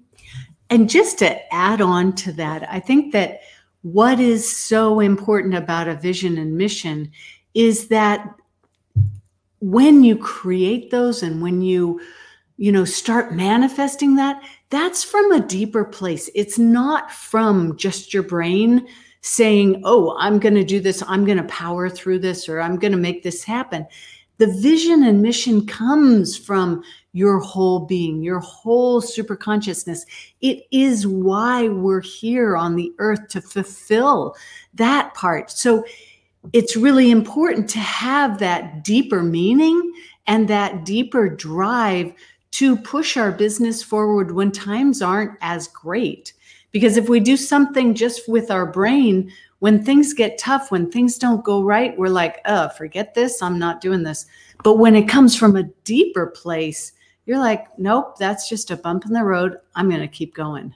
[0.71, 3.41] And just to add on to that, I think that
[3.83, 7.11] what is so important about a vision and mission
[7.55, 8.35] is that
[9.61, 12.01] when you create those and when you
[12.57, 18.23] you know start manifesting that that's from a deeper place it's not from just your
[18.23, 18.87] brain
[19.21, 22.79] saying oh i'm going to do this i'm going to power through this or i'm
[22.79, 23.85] going to make this happen
[24.39, 30.07] the vision and mission comes from your whole being, your whole super consciousness.
[30.41, 34.37] It is why we're here on the earth to fulfill
[34.75, 35.51] that part.
[35.51, 35.85] So
[36.53, 39.93] it's really important to have that deeper meaning
[40.27, 42.13] and that deeper drive
[42.53, 46.33] to push our business forward when times aren't as great.
[46.71, 51.19] Because if we do something just with our brain, when things get tough, when things
[51.19, 53.43] don't go right, we're like, oh, forget this.
[53.43, 54.27] I'm not doing this.
[54.63, 56.93] But when it comes from a deeper place,
[57.27, 59.59] you're like, nope, that's just a bump in the road.
[59.75, 60.75] I'm going to keep going.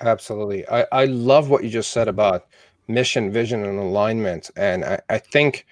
[0.00, 0.66] Absolutely.
[0.68, 2.46] I, I love what you just said about
[2.88, 4.50] mission, vision, and alignment.
[4.56, 5.66] And I, I think,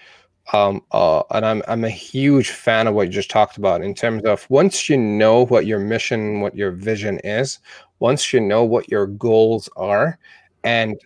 [0.53, 3.95] um, uh, and I'm, I'm a huge fan of what you just talked about in
[3.95, 7.59] terms of once you know what your mission, what your vision is,
[8.01, 10.19] once you know what your goals are,
[10.65, 11.01] and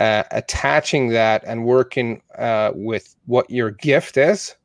[0.00, 4.56] uh, attaching that and working uh, with what your gift is,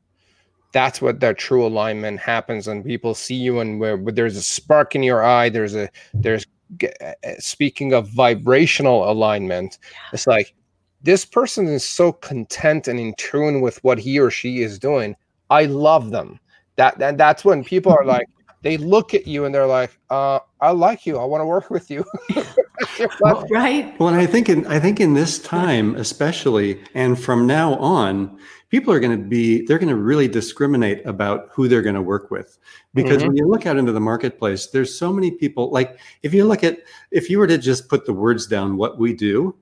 [0.72, 2.66] that's what that true alignment happens.
[2.66, 5.88] And people see you, and where, where there's a spark in your eye, there's a
[6.14, 6.46] there's
[6.82, 9.78] uh, speaking of vibrational alignment,
[10.12, 10.54] it's like
[11.02, 15.14] this person is so content and in tune with what he or she is doing.
[15.50, 16.40] I love them.
[16.76, 18.26] That and that's when people are like,
[18.62, 21.18] they look at you and they're like, uh, I like you.
[21.18, 22.04] I want to work with you.
[23.20, 23.98] well, right.
[23.98, 28.38] Well, and I think in I think in this time, especially, and from now on,
[28.70, 32.02] people are going to be they're going to really discriminate about who they're going to
[32.02, 32.58] work with
[32.94, 33.28] because mm-hmm.
[33.28, 36.64] when you look out into the marketplace there's so many people like if you look
[36.64, 36.78] at
[37.10, 39.54] if you were to just put the words down what we do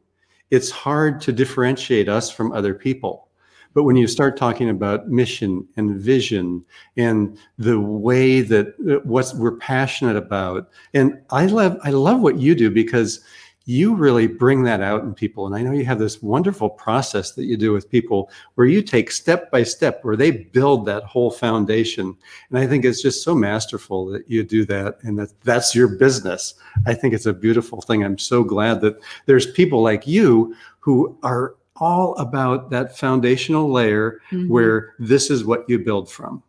[0.51, 3.29] it's hard to differentiate us from other people
[3.75, 6.65] but when you start talking about mission and vision
[6.97, 12.39] and the way that uh, what we're passionate about and i love i love what
[12.39, 13.21] you do because
[13.67, 15.47] you really bring that out in people.
[15.47, 18.83] And I know you have this wonderful process that you do with people where you
[18.83, 22.15] take step by step, where they build that whole foundation.
[22.51, 25.89] And I think it's just so masterful that you do that and that that's your
[25.89, 26.55] business.
[26.87, 28.05] I think it's a beautiful thing.
[28.05, 34.21] I'm so glad that there's people like you who are all about that foundational layer
[34.31, 34.49] mm-hmm.
[34.49, 36.43] where this is what you build from.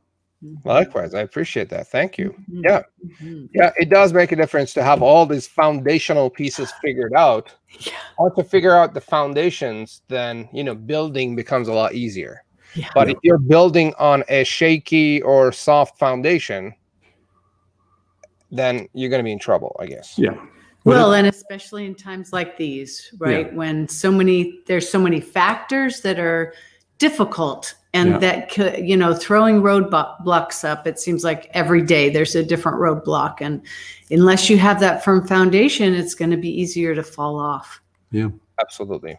[0.43, 0.67] Mm-hmm.
[0.67, 1.87] Likewise, I appreciate that.
[1.87, 2.35] Thank you.
[2.51, 2.61] Mm-hmm.
[2.63, 3.45] Yeah, mm-hmm.
[3.53, 7.53] yeah, it does make a difference to have all these foundational pieces figured out.
[7.79, 7.93] Yeah.
[8.19, 12.43] Once to figure out the foundations, then you know building becomes a lot easier.
[12.75, 12.89] Yeah.
[12.93, 16.75] But if you're building on a shaky or soft foundation,
[18.51, 20.17] then you're going to be in trouble, I guess.
[20.17, 20.35] Yeah.
[20.85, 23.47] Well, and especially in times like these, right?
[23.47, 23.53] Yeah.
[23.53, 26.53] When so many there's so many factors that are
[26.97, 28.17] difficult and yeah.
[28.17, 32.77] that could, you know throwing roadblocks up it seems like every day there's a different
[32.77, 33.61] roadblock and
[34.11, 38.29] unless you have that firm foundation it's going to be easier to fall off yeah
[38.61, 39.17] absolutely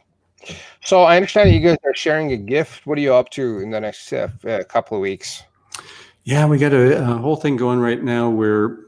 [0.83, 3.71] so i understand you guys are sharing a gift what are you up to in
[3.71, 4.29] the next uh,
[4.69, 5.43] couple of weeks
[6.25, 8.79] yeah we got a, a, whole thing going right now where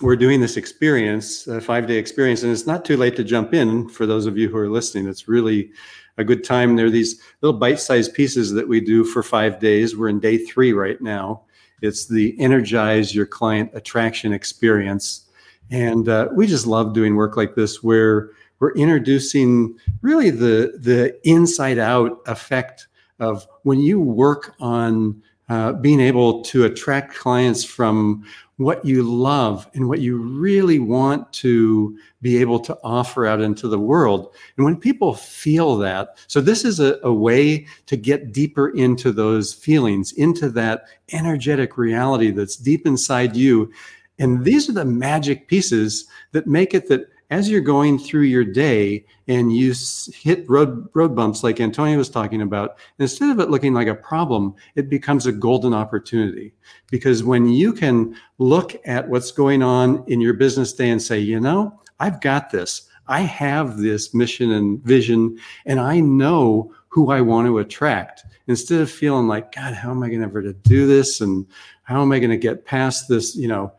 [0.00, 3.52] we're doing this experience a five day experience and it's not too late to jump
[3.52, 5.72] in for those of you who are listening it's really
[6.18, 6.76] a good time.
[6.76, 9.96] There are these little bite-sized pieces that we do for five days.
[9.96, 11.42] We're in day three right now.
[11.80, 15.26] It's the energize your client attraction experience,
[15.70, 21.16] and uh, we just love doing work like this where we're introducing really the the
[21.22, 22.88] inside out effect
[23.20, 28.24] of when you work on uh, being able to attract clients from
[28.58, 33.68] what you love and what you really want to be able to offer out into
[33.68, 34.34] the world.
[34.56, 39.12] And when people feel that, so this is a, a, way to get deeper into
[39.12, 43.72] those feelings, into that energetic reality that's deep inside you.
[44.18, 48.44] And these are the magic pieces that make it that as you're going through your
[48.44, 49.74] day and you
[50.14, 53.94] hit road road bumps like Antonio was talking about, instead of it looking like a
[53.94, 56.54] problem, it becomes a golden opportunity.
[56.90, 61.18] Because when you can look at what's going on in your business day and say,
[61.18, 62.88] you know, I've got this.
[63.08, 68.24] I have this mission and vision, and I know who I want to attract.
[68.46, 71.20] Instead of feeling like, God, how am I going to ever to do this?
[71.20, 71.46] And
[71.82, 73.72] how am I going to get past this, you know,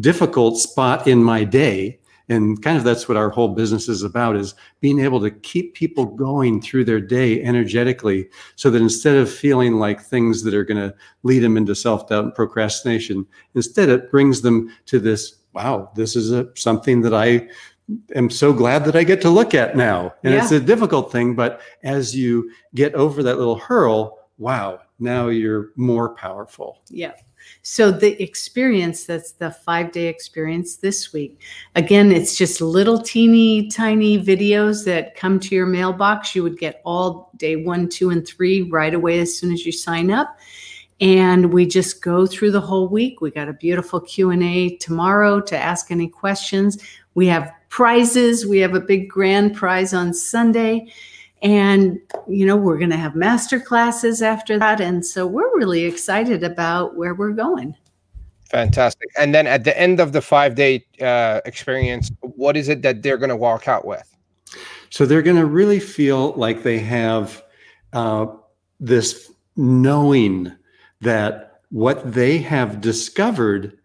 [0.00, 1.98] difficult spot in my day?
[2.28, 5.74] And kind of that's what our whole business is about is being able to keep
[5.74, 10.64] people going through their day energetically so that instead of feeling like things that are
[10.64, 15.90] going to lead them into self-doubt and procrastination instead it brings them to this wow,
[15.94, 17.48] this is a, something that I
[18.14, 20.14] am so glad that I get to look at now.
[20.22, 25.28] And it's a difficult thing, but as you get over that little hurl, wow, now
[25.28, 26.82] you're more powerful.
[26.88, 27.12] Yeah.
[27.62, 31.40] So the experience, that's the five day experience this week.
[31.74, 36.34] Again, it's just little teeny tiny videos that come to your mailbox.
[36.34, 39.72] You would get all day one, two, and three right away as soon as you
[39.72, 40.38] sign up.
[41.00, 43.20] And we just go through the whole week.
[43.20, 46.82] We got a beautiful Q&A tomorrow to ask any questions.
[47.14, 48.46] We have prizes.
[48.46, 50.92] We have a big grand prize on Sunday.
[51.42, 54.80] And, you know, we're going to have master classes after that.
[54.80, 57.76] And so we're really excited about where we're going.
[58.50, 59.08] Fantastic.
[59.18, 63.02] And then at the end of the five day uh, experience, what is it that
[63.02, 64.14] they're going to walk out with?
[64.90, 67.42] So they're going to really feel like they have
[67.92, 68.26] uh,
[68.80, 70.52] this knowing
[71.02, 73.78] that what they have discovered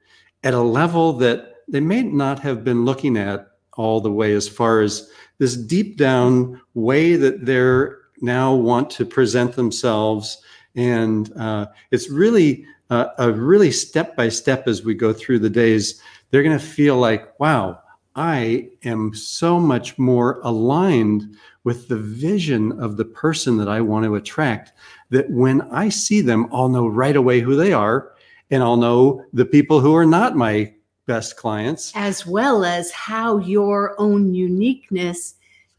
[0.43, 4.47] at a level that they may not have been looking at all the way as
[4.47, 5.09] far as
[5.43, 10.41] this deep down way that they're now want to present themselves.
[10.73, 15.49] And uh, it's really uh, a really step by step as we go through the
[15.49, 17.79] days they're going to feel like wow
[18.15, 24.05] i am so much more aligned with the vision of the person that i want
[24.05, 24.73] to attract
[25.09, 28.11] that when i see them i'll know right away who they are
[28.51, 30.71] and i'll know the people who are not my
[31.05, 35.35] best clients as well as how your own uniqueness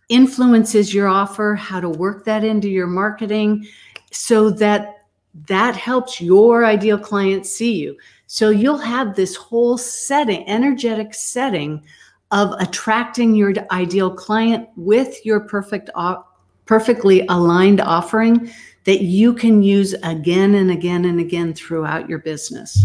[0.09, 3.67] influences your offer, how to work that into your marketing
[4.11, 5.07] so that
[5.49, 7.97] that helps your ideal client see you.
[8.27, 11.83] So you'll have this whole setting, energetic setting
[12.31, 15.91] of attracting your ideal client with your perfect
[16.67, 18.51] perfectly aligned offering
[18.85, 22.85] that you can use again and again and again throughout your business.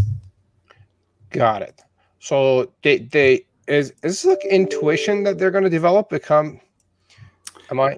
[1.29, 1.81] Got it.
[2.19, 6.59] So they they is is this like intuition that they're going to develop become
[7.71, 7.97] am I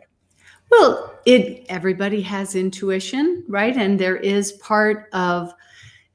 [0.72, 3.76] well, it everybody has intuition, right?
[3.76, 5.53] And there is part of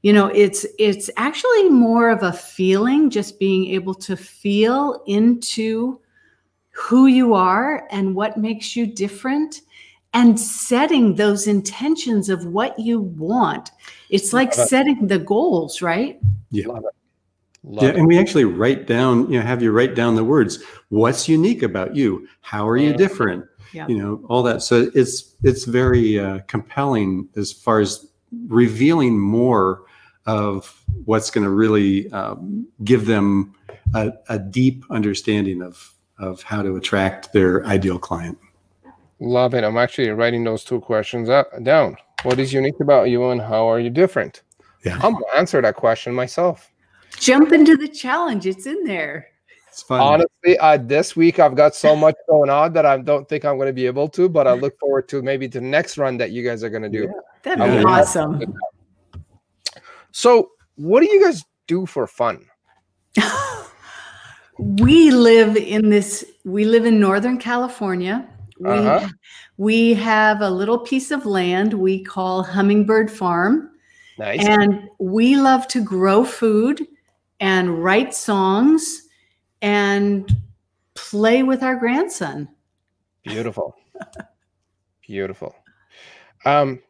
[0.03, 5.99] you know, it's it's actually more of a feeling just being able to feel into
[6.71, 9.61] who you are and what makes you different
[10.13, 13.71] and setting those intentions of what you want.
[14.09, 16.19] It's like setting the goals, right?
[16.51, 16.79] Yeah.
[17.69, 17.95] Love yeah, it.
[17.97, 20.63] and we actually write down, you know, have you write down the words.
[20.87, 22.25] What's unique about you?
[22.39, 23.45] How are you different?
[23.73, 23.87] Yeah.
[23.89, 24.61] You know, all that.
[24.61, 28.07] So it's it's very uh, compelling as far as
[28.47, 29.83] revealing more
[30.25, 33.53] of what's going to really um, give them
[33.93, 38.37] a, a deep understanding of of how to attract their ideal client.
[39.19, 39.65] Love it.
[39.65, 41.97] I'm actually writing those two questions up, down.
[42.23, 44.41] What is unique about you, and how are you different?
[44.85, 44.95] Yeah.
[45.03, 46.71] I'm gonna answer that question myself.
[47.19, 48.45] Jump into the challenge.
[48.45, 49.27] It's in there.
[49.77, 49.99] It's fun.
[49.99, 53.57] Honestly, uh, this week I've got so much going on that I don't think I'm
[53.57, 56.31] going to be able to, but I look forward to maybe the next run that
[56.31, 57.03] you guys are going to do.
[57.03, 57.11] Yeah,
[57.43, 58.41] that'd be awesome.
[60.11, 62.45] So, what do you guys do for fun?
[64.57, 68.27] we live in this, we live in Northern California.
[68.59, 69.09] We, uh-huh.
[69.57, 73.69] we have a little piece of land we call Hummingbird Farm.
[74.17, 74.43] Nice.
[74.43, 76.87] And we love to grow food
[77.39, 79.03] and write songs
[79.61, 80.29] and
[80.95, 82.47] play with our grandson.
[83.23, 83.75] Beautiful.
[85.01, 85.55] Beautiful.
[86.45, 86.81] Um,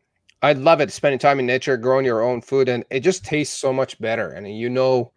[0.41, 3.57] I love it spending time in nature, growing your own food, and it just tastes
[3.57, 4.29] so much better.
[4.29, 5.11] And you know,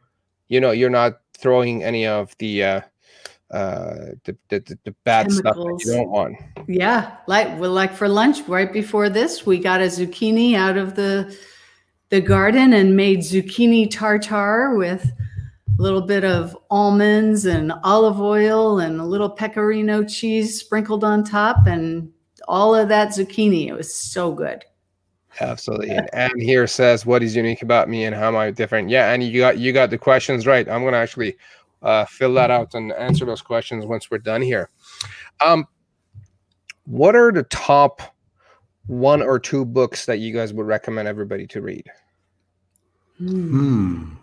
[0.49, 2.81] you know, you're not throwing any of the uh,
[3.51, 5.39] uh, the, the, the bad Chemicals.
[5.39, 6.37] stuff that you don't want.
[6.69, 10.95] Yeah, like well, like for lunch right before this, we got a zucchini out of
[10.95, 11.37] the
[12.09, 15.11] the garden and made zucchini tartare with
[15.79, 21.25] a little bit of almonds and olive oil and a little pecorino cheese sprinkled on
[21.25, 22.13] top and
[22.49, 23.69] all of that zucchini.
[23.69, 24.65] It was so good.
[25.41, 25.91] Absolutely.
[25.91, 29.13] And Anne here says, "What is unique about me, and how am I different?" Yeah,
[29.13, 30.69] and you got you got the questions right.
[30.69, 31.37] I'm gonna actually
[31.83, 34.69] uh, fill that out and answer those questions once we're done here.
[35.45, 35.67] Um,
[36.85, 38.03] what are the top
[38.87, 41.87] one or two books that you guys would recommend everybody to read?
[43.19, 44.15] Hmm.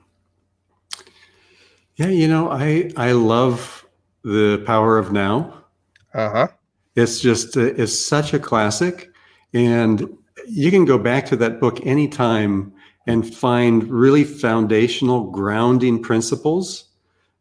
[1.97, 3.85] Yeah, you know, I I love
[4.23, 5.65] the power of now.
[6.13, 6.47] Uh huh.
[6.95, 9.11] It's just uh, it's such a classic,
[9.53, 10.07] and
[10.47, 12.71] you can go back to that book anytime
[13.07, 16.89] and find really foundational grounding principles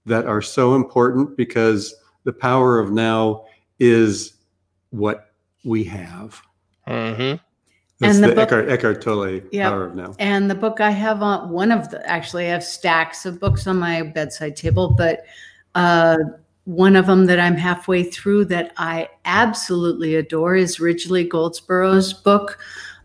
[0.07, 1.95] that are so important because
[2.25, 3.45] the power of now
[3.79, 4.35] is
[4.91, 5.33] what
[5.65, 6.41] we have.
[6.87, 7.43] Mm-hmm.
[7.99, 9.71] That's And the the, book- Eckhart, Eckhart Tolle Yep.
[9.71, 10.15] Power of Now.
[10.19, 13.67] And the book I have on one of the actually I have stacks of books
[13.67, 15.25] on my bedside table, but
[15.75, 16.19] uh,
[16.65, 22.59] one of them that I'm halfway through that I absolutely adore is Ridgely Goldsborough's book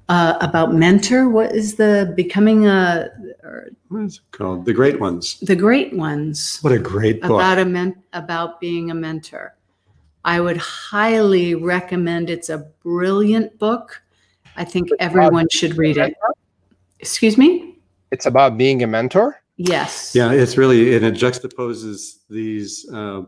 [0.10, 1.30] uh, about mentor.
[1.30, 3.08] What is the becoming a
[3.44, 4.66] or What is it called?
[4.66, 5.40] The Great Ones.
[5.42, 7.32] the great ones What a great book.
[7.32, 9.56] about a men about being a mentor.
[10.26, 12.30] I would highly recommend.
[12.30, 14.02] It's a brilliant book.
[14.56, 16.14] I think everyone should read it.
[17.00, 17.80] Excuse me.
[18.12, 19.42] It's about being a mentor.
[19.58, 20.14] Yes.
[20.16, 23.22] Yeah, it's really, and it juxtaposes these uh,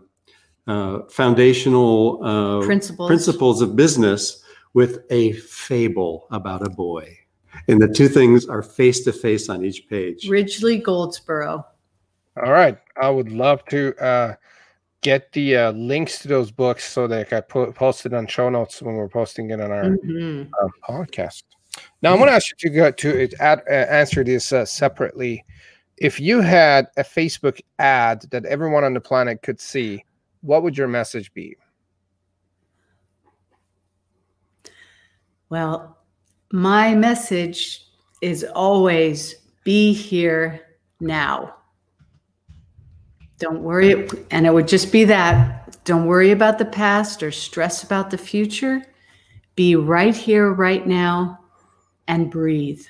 [0.67, 3.07] uh, foundational uh, Principles.
[3.07, 4.43] principles of business
[4.73, 7.17] with a fable about a boy.
[7.67, 10.27] And the two things are face to face on each page.
[10.27, 11.63] Ridgely Goldsborough.
[12.43, 14.35] All right, I would love to uh,
[15.03, 18.25] get the uh, links to those books so that I can po- post it on
[18.27, 20.49] show notes when we're posting it on our Mhm.
[20.61, 21.43] uh, podcast.
[22.01, 25.43] Now, I'm going to ask you to go to add, uh, answer this uh, separately.
[25.97, 30.03] If you had a Facebook ad that everyone on the planet could see,
[30.41, 31.55] what would your message be?
[35.49, 35.97] Well,
[36.51, 37.87] my message
[38.21, 41.55] is always be here now.
[43.43, 44.07] Don't worry.
[44.31, 45.83] And it would just be that.
[45.83, 48.81] Don't worry about the past or stress about the future.
[49.57, 51.39] Be right here, right now,
[52.07, 52.85] and breathe.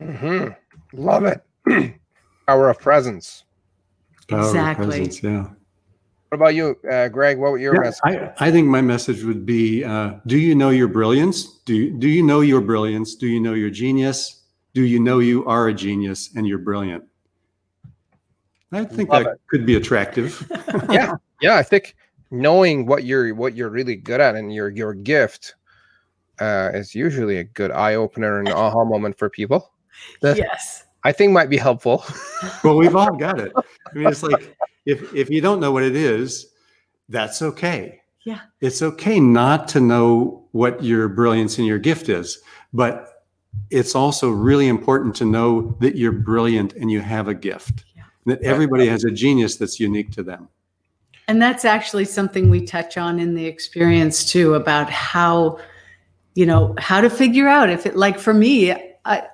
[0.00, 0.50] hmm
[0.92, 1.42] Love it.
[2.46, 3.42] Power of presence.
[4.28, 4.86] Power of Exactly.
[4.86, 5.42] presence, yeah.
[6.28, 7.36] What about you, uh, Greg?
[7.36, 8.00] What would your Yeah, message?
[8.04, 11.58] I, I think my message would be uh, do you know your brilliance?
[11.64, 13.16] Do you, do you know your brilliance?
[13.16, 14.44] Do you know your genius?
[14.72, 17.02] Do you know you are a genius and you're brilliant?
[18.72, 20.46] I think Love that could be attractive.
[20.90, 21.56] yeah, yeah.
[21.56, 21.94] I think
[22.30, 25.54] knowing what you're what you're really good at and your your gift
[26.40, 29.72] uh, is usually a good eye opener and aha moment for people.
[30.22, 30.84] That Yes.
[31.04, 32.04] I think might be helpful.
[32.64, 33.52] well, we've all got it.
[33.56, 34.56] I mean, it's like
[34.86, 36.46] if if you don't know what it is,
[37.08, 38.00] that's okay.
[38.24, 38.40] Yeah.
[38.60, 42.40] It's okay not to know what your brilliance and your gift is,
[42.72, 43.24] but
[43.70, 47.84] it's also really important to know that you're brilliant and you have a gift.
[48.24, 48.36] Yeah.
[48.36, 50.48] That everybody has a genius that's unique to them.
[51.28, 55.58] And that's actually something we touch on in the experience too about how,
[56.34, 58.72] you know, how to figure out if it, like for me,
[59.04, 59.28] I,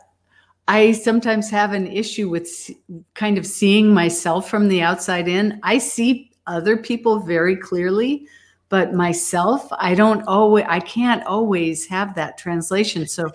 [0.69, 2.71] I sometimes have an issue with
[3.15, 5.59] kind of seeing myself from the outside in.
[5.63, 8.27] I see other people very clearly,
[8.69, 13.07] but myself, I don't always, I can't always have that translation.
[13.07, 13.31] So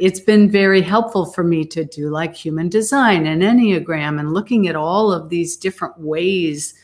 [0.00, 4.66] it's been very helpful for me to do like human design and Enneagram and looking
[4.68, 6.74] at all of these different ways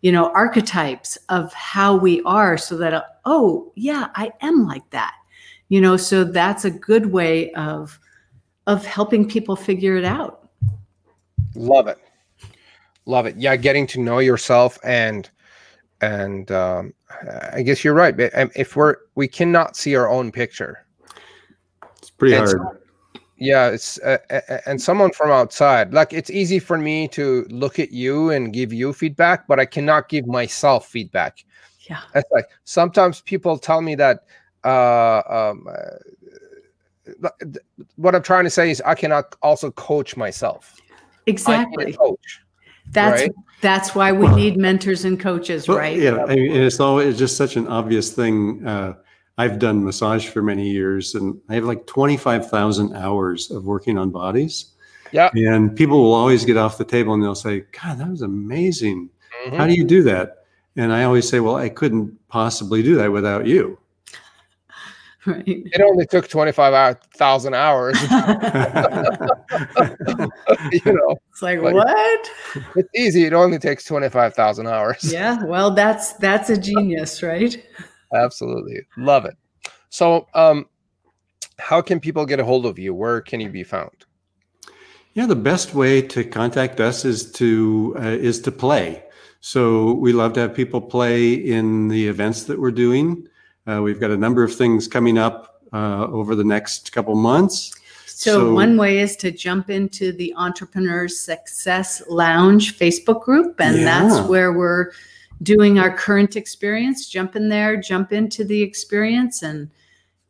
[0.00, 5.14] you know archetypes of how we are so that oh yeah i am like that
[5.68, 7.98] you know so that's a good way of
[8.66, 10.42] of helping people figure it out
[11.54, 11.98] Love it,
[13.04, 13.36] love it.
[13.36, 15.28] Yeah, getting to know yourself and
[16.00, 16.94] and um,
[17.52, 18.18] I guess you're right.
[18.34, 20.86] um, If we're we cannot see our own picture,
[22.22, 22.78] pretty It's- hard.
[23.36, 27.78] yeah it's uh, uh, and someone from outside like it's easy for me to look
[27.80, 31.44] at you and give you feedback but i cannot give myself feedback
[31.90, 34.20] yeah that's like sometimes people tell me that
[34.64, 35.66] uh um
[37.24, 37.28] uh,
[37.96, 42.40] what i'm trying to say is i cannot also coach myself I exactly coach
[42.92, 43.32] that's right?
[43.60, 47.18] that's why we need mentors and coaches Well, right Yeah, I mean, and it's always
[47.18, 48.66] just such an obvious thing.
[48.66, 48.94] Uh,
[49.38, 53.64] I've done massage for many years, and I have like twenty five thousand hours of
[53.64, 54.66] working on bodies.
[55.10, 55.30] Yeah.
[55.34, 59.10] And people will always get off the table and they'll say, "God, that was amazing.
[59.46, 59.56] Mhm.
[59.56, 60.44] How do you do that?"
[60.76, 63.78] And I always say, "Well, I couldn't possibly do that without you."
[65.26, 67.96] right it only took 25,000 hours
[70.72, 72.30] you know it's like Like- what
[72.74, 77.64] it's easy it only takes 25,000 hours yeah well that's that's a genius right
[78.14, 78.80] Absolutely.
[78.96, 79.36] Love it.
[79.90, 80.66] So, um,
[81.58, 82.94] how can people get a hold of you?
[82.94, 84.04] Where can you be found?
[85.14, 89.04] Yeah, the best way to contact us is to uh, is to play.
[89.40, 93.26] So we love to have people play in the events that we're doing.
[93.66, 97.72] Uh, we've got a number of things coming up uh, over the next couple months.
[98.06, 103.78] So, So- one way is to jump into the Entrepreneurs Success Lounge Facebook group, and
[103.78, 103.84] Yeah.
[103.84, 104.92] that's where we're
[105.42, 107.08] doing our current experience.
[107.08, 109.70] Jump in there, jump into the experience, and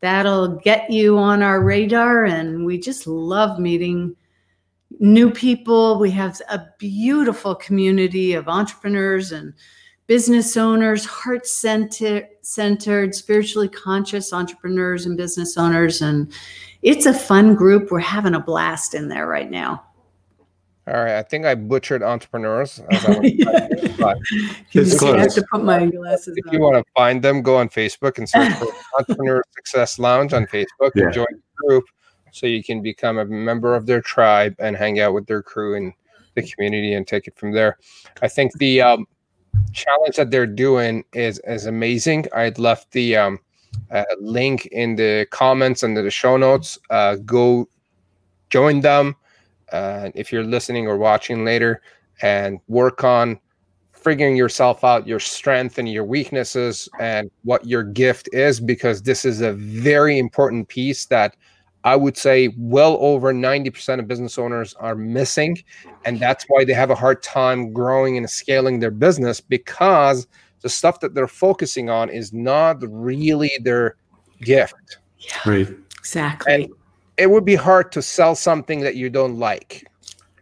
[0.01, 2.25] that'll get you on our radar.
[2.25, 4.15] And we just love meeting
[4.99, 5.99] new people.
[5.99, 9.53] We have a beautiful community of entrepreneurs and
[10.07, 16.01] business owners, heart centered, spiritually conscious entrepreneurs and business owners.
[16.01, 16.31] And
[16.81, 17.89] it's a fun group.
[17.89, 19.83] We're having a blast in there right now.
[20.85, 22.81] All right, I think I butchered entrepreneurs.
[22.91, 24.17] as I was- but
[24.73, 26.53] It's I have to put my glasses if on.
[26.53, 28.67] you want to find them, go on Facebook and search for
[28.99, 31.05] Entrepreneur Success Lounge on Facebook Yeah.
[31.05, 31.85] and join the group
[32.31, 35.75] so you can become a member of their tribe and hang out with their crew
[35.75, 35.93] and
[36.35, 37.77] the community and take it from there.
[38.21, 39.05] I think the um,
[39.71, 42.25] challenge that they're doing is is amazing.
[42.35, 43.39] I'd left the um,
[43.91, 46.79] uh, link in the comments under the show notes.
[46.89, 47.69] Uh, go
[48.49, 49.15] join them
[49.73, 51.81] uh, if you're listening or watching later
[52.21, 53.39] and work on
[53.91, 59.25] figuring yourself out your strength and your weaknesses and what your gift is because this
[59.25, 61.35] is a very important piece that
[61.85, 65.57] I would say well over 90% of business owners are missing.
[66.05, 70.27] And that's why they have a hard time growing and scaling their business because
[70.61, 73.95] the stuff that they're focusing on is not really their
[74.41, 74.97] gift.
[75.45, 75.69] Right.
[75.97, 76.53] Exactly.
[76.53, 76.69] And
[77.17, 79.87] it would be hard to sell something that you don't like.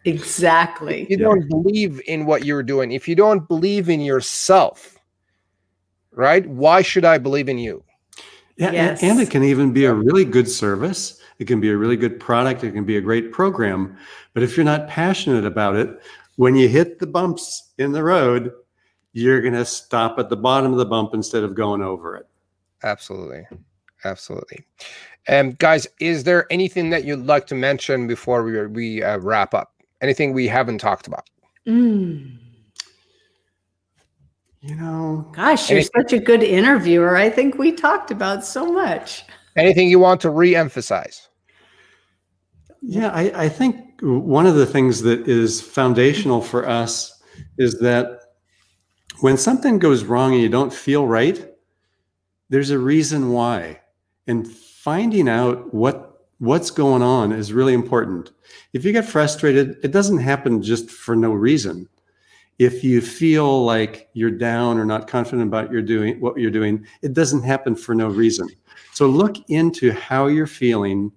[0.04, 1.02] exactly.
[1.12, 1.26] you Yeah.
[1.26, 4.98] don't believe in what you're doing, if you don't believe in yourself,
[6.12, 6.48] right?
[6.50, 7.84] Why should I believe in you?
[8.58, 9.04] Yeah, a- Yes.
[9.04, 11.20] and it can even be a really good service.
[11.38, 12.64] It can be a really good product.
[12.64, 13.96] It can be a great program.
[14.34, 15.90] But if you're not passionate about it,
[16.36, 18.54] when you hit the bumps in the road,
[19.14, 22.26] you're going to stop at the bottom of the bump instead of going over it.
[22.84, 23.46] Absolutely.
[24.04, 24.66] Absolutely.
[25.28, 29.54] Um, guys, is there anything that you'd like to mention before we, we uh, wrap
[29.54, 29.74] up?
[30.02, 31.30] Anything we haven't talked about?
[31.68, 32.38] Mm.
[34.62, 37.16] You know, Gosh, you're Anything- such a good interviewer.
[37.18, 39.24] I think we talked about so much.
[39.56, 41.28] Anything you want to re-emphasize?
[42.82, 47.22] Yeah, I, I think one of the things that is foundational for us
[47.58, 48.20] is that
[49.20, 51.48] when something goes wrong and you don't feel right,
[52.50, 53.81] there's a reason why.
[54.28, 56.08] And finding out what
[56.40, 58.32] what's going on is really important.
[58.74, 61.88] If you get frustrated, it doesn't happen just for no reason.
[62.58, 66.86] If you feel like you're down or not confident about your doing what you're doing,
[67.02, 68.48] it doesn't happen for no reason.
[68.94, 71.12] So look into how you're feeling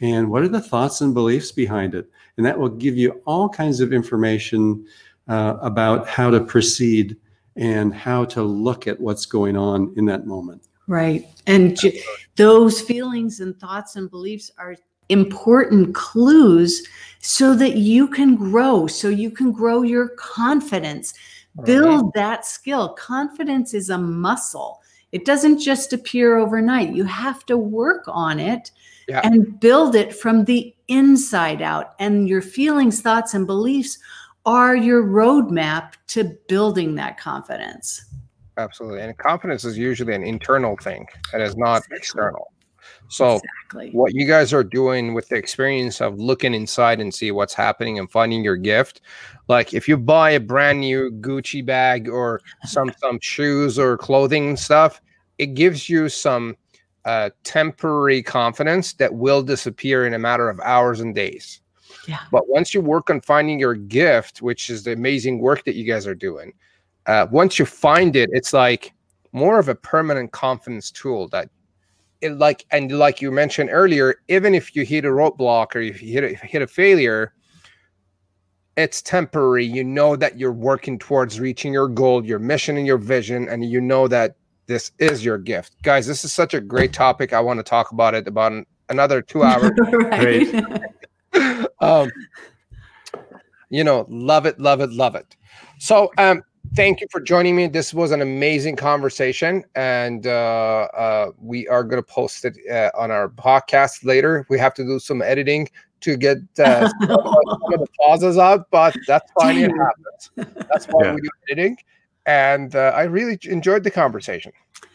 [0.00, 3.48] and what are the thoughts and beliefs behind it and that will give you all
[3.48, 4.86] kinds of information
[5.28, 7.16] uh, about how to proceed
[7.56, 11.26] and how to look at what's going on in that moment Right.
[11.46, 11.78] And
[12.36, 14.76] those feelings and thoughts and beliefs are
[15.08, 16.86] important clues
[17.20, 21.14] so that you can grow, so you can grow your confidence,
[21.64, 22.90] build that skill.
[22.90, 24.82] Confidence is a muscle.
[25.12, 26.94] It doesn't just appear overnight.
[26.94, 28.70] You have to work on it
[29.08, 29.20] Yeah.
[29.24, 31.94] and build it from the inside out.
[31.98, 33.98] And your feelings, thoughts, and beliefs
[34.44, 38.04] are your roadmap to building that confidence.
[38.58, 39.00] Absolutely.
[39.00, 41.06] And confidence is usually an internal thing.
[41.34, 42.52] It is not external.
[43.08, 43.90] So Exactly.
[43.92, 47.98] what you guys are doing with the experience of looking inside and see what's happening
[47.98, 49.00] and finding your gift
[49.48, 54.56] like if you buy a brand new gucci bag or some some shoes or clothing
[54.56, 55.00] stuff
[55.38, 56.56] it gives you some
[57.04, 61.60] uh, temporary confidence that will disappear in a matter of hours and days
[62.06, 62.18] Yeah.
[62.32, 65.84] but once you work on finding your gift which is the amazing work that you
[65.84, 66.52] guys are doing
[67.06, 68.92] uh, once you find it it's like
[69.32, 71.50] more of a permanent confidence tool that
[72.20, 76.02] it like and like you mentioned earlier, even if you hit a roadblock or if
[76.02, 77.34] you hit a, hit a failure,
[78.76, 79.64] it's temporary.
[79.64, 83.64] You know that you're working towards reaching your goal, your mission, and your vision, and
[83.64, 84.36] you know that
[84.66, 86.06] this is your gift, guys.
[86.06, 87.32] This is such a great topic.
[87.32, 89.70] I want to talk about it about an- another two hours.
[89.92, 90.64] right.
[91.80, 92.10] um,
[93.68, 95.36] you know, love it, love it, love it.
[95.78, 96.42] So, um,
[96.74, 97.66] thank you for joining me.
[97.66, 102.90] This was an amazing conversation, and uh, uh, we are going to post it uh,
[102.98, 104.46] on our podcast later.
[104.48, 105.68] We have to do some editing
[106.00, 109.58] to get uh, some of the pauses out, but that's fine.
[109.58, 109.70] It
[110.36, 110.54] happens.
[110.70, 111.14] That's why Yeah.
[111.14, 111.76] we do editing,
[112.26, 114.52] and uh, I really enjoyed the conversation.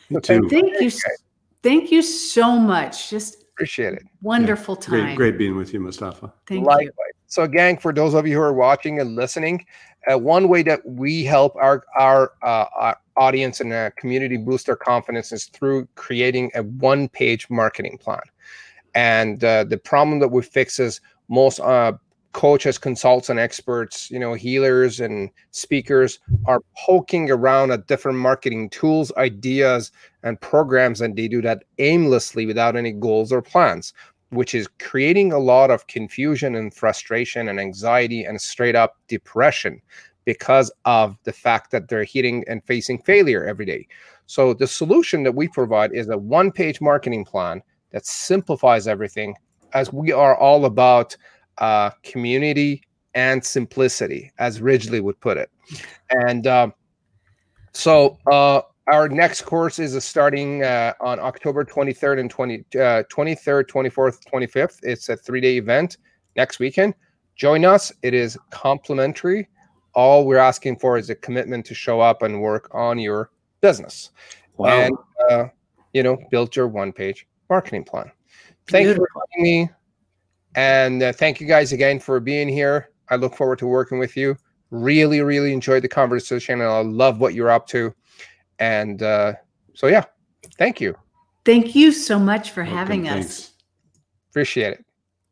[0.09, 0.34] Me thank too.
[0.43, 0.49] you.
[0.49, 0.91] Thank you.
[1.63, 3.09] Thank you so much.
[3.09, 4.03] Just Appreciate it.
[4.24, 5.15] wonderful time.
[5.15, 6.86] great great being with you mustafa Thank Likewise.
[6.88, 6.91] you.
[7.28, 9.65] So, gang, for those of you who are watching and listening,
[10.10, 14.66] uh, one way that we help our our, uh, our audience and uh, community boost
[14.66, 18.22] their confidence is through creating a one-page marketing plan.
[18.95, 21.93] And uh, the problem that we fix is most uh,
[22.34, 28.70] coaches, consultants, and experts, you know, healers and speakers are poking around at different marketing
[28.70, 29.91] tools, ideas,
[30.24, 33.93] and programs, and they do that aimlessly without any goals or plans
[34.32, 39.82] which is creating a lot of confusion and frustration and anxiety and straight up depression
[40.25, 43.88] because of the fact that they're hitting and facing failure every day.
[44.25, 47.61] So the solution that we provide is a one-page marketing plan
[47.91, 49.36] that simplifies everything
[49.73, 51.15] as we are all about
[51.57, 55.49] uh, community and simplicity, as Ridgely would put it.
[56.11, 56.73] And um,
[57.73, 63.67] so uh, our next course is starting uh, on October 23rd and 20, uh, 23rd,
[63.67, 64.79] 24th, 25th.
[64.84, 65.97] It's a three-day event
[66.36, 66.95] next weekend.
[67.36, 67.91] Join us.
[68.01, 69.47] It is complimentary.
[69.93, 73.29] All we're asking for is a commitment to show up and work on your
[73.61, 74.11] business.
[74.57, 74.69] Wow.
[74.69, 74.97] And,
[75.29, 75.45] uh,
[75.93, 78.11] you know, build your one-page marketing plan.
[78.67, 79.21] Thank you for Beautiful.
[79.34, 79.69] having me.
[80.55, 82.89] And uh, thank you guys again for being here.
[83.09, 84.38] I look forward to working with you.
[84.69, 87.93] Really, really enjoyed the conversation and I love what you're up to.
[88.62, 89.34] And uh,
[89.74, 90.05] so, yeah,
[90.59, 90.95] thank you.
[91.43, 93.14] Thank you so much for Welcome, having us.
[93.16, 93.51] thanks.
[94.30, 94.86] Appreciate it.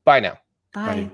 [0.04, 0.40] Bye now.
[0.74, 1.04] Bye.
[1.04, 1.10] Bye.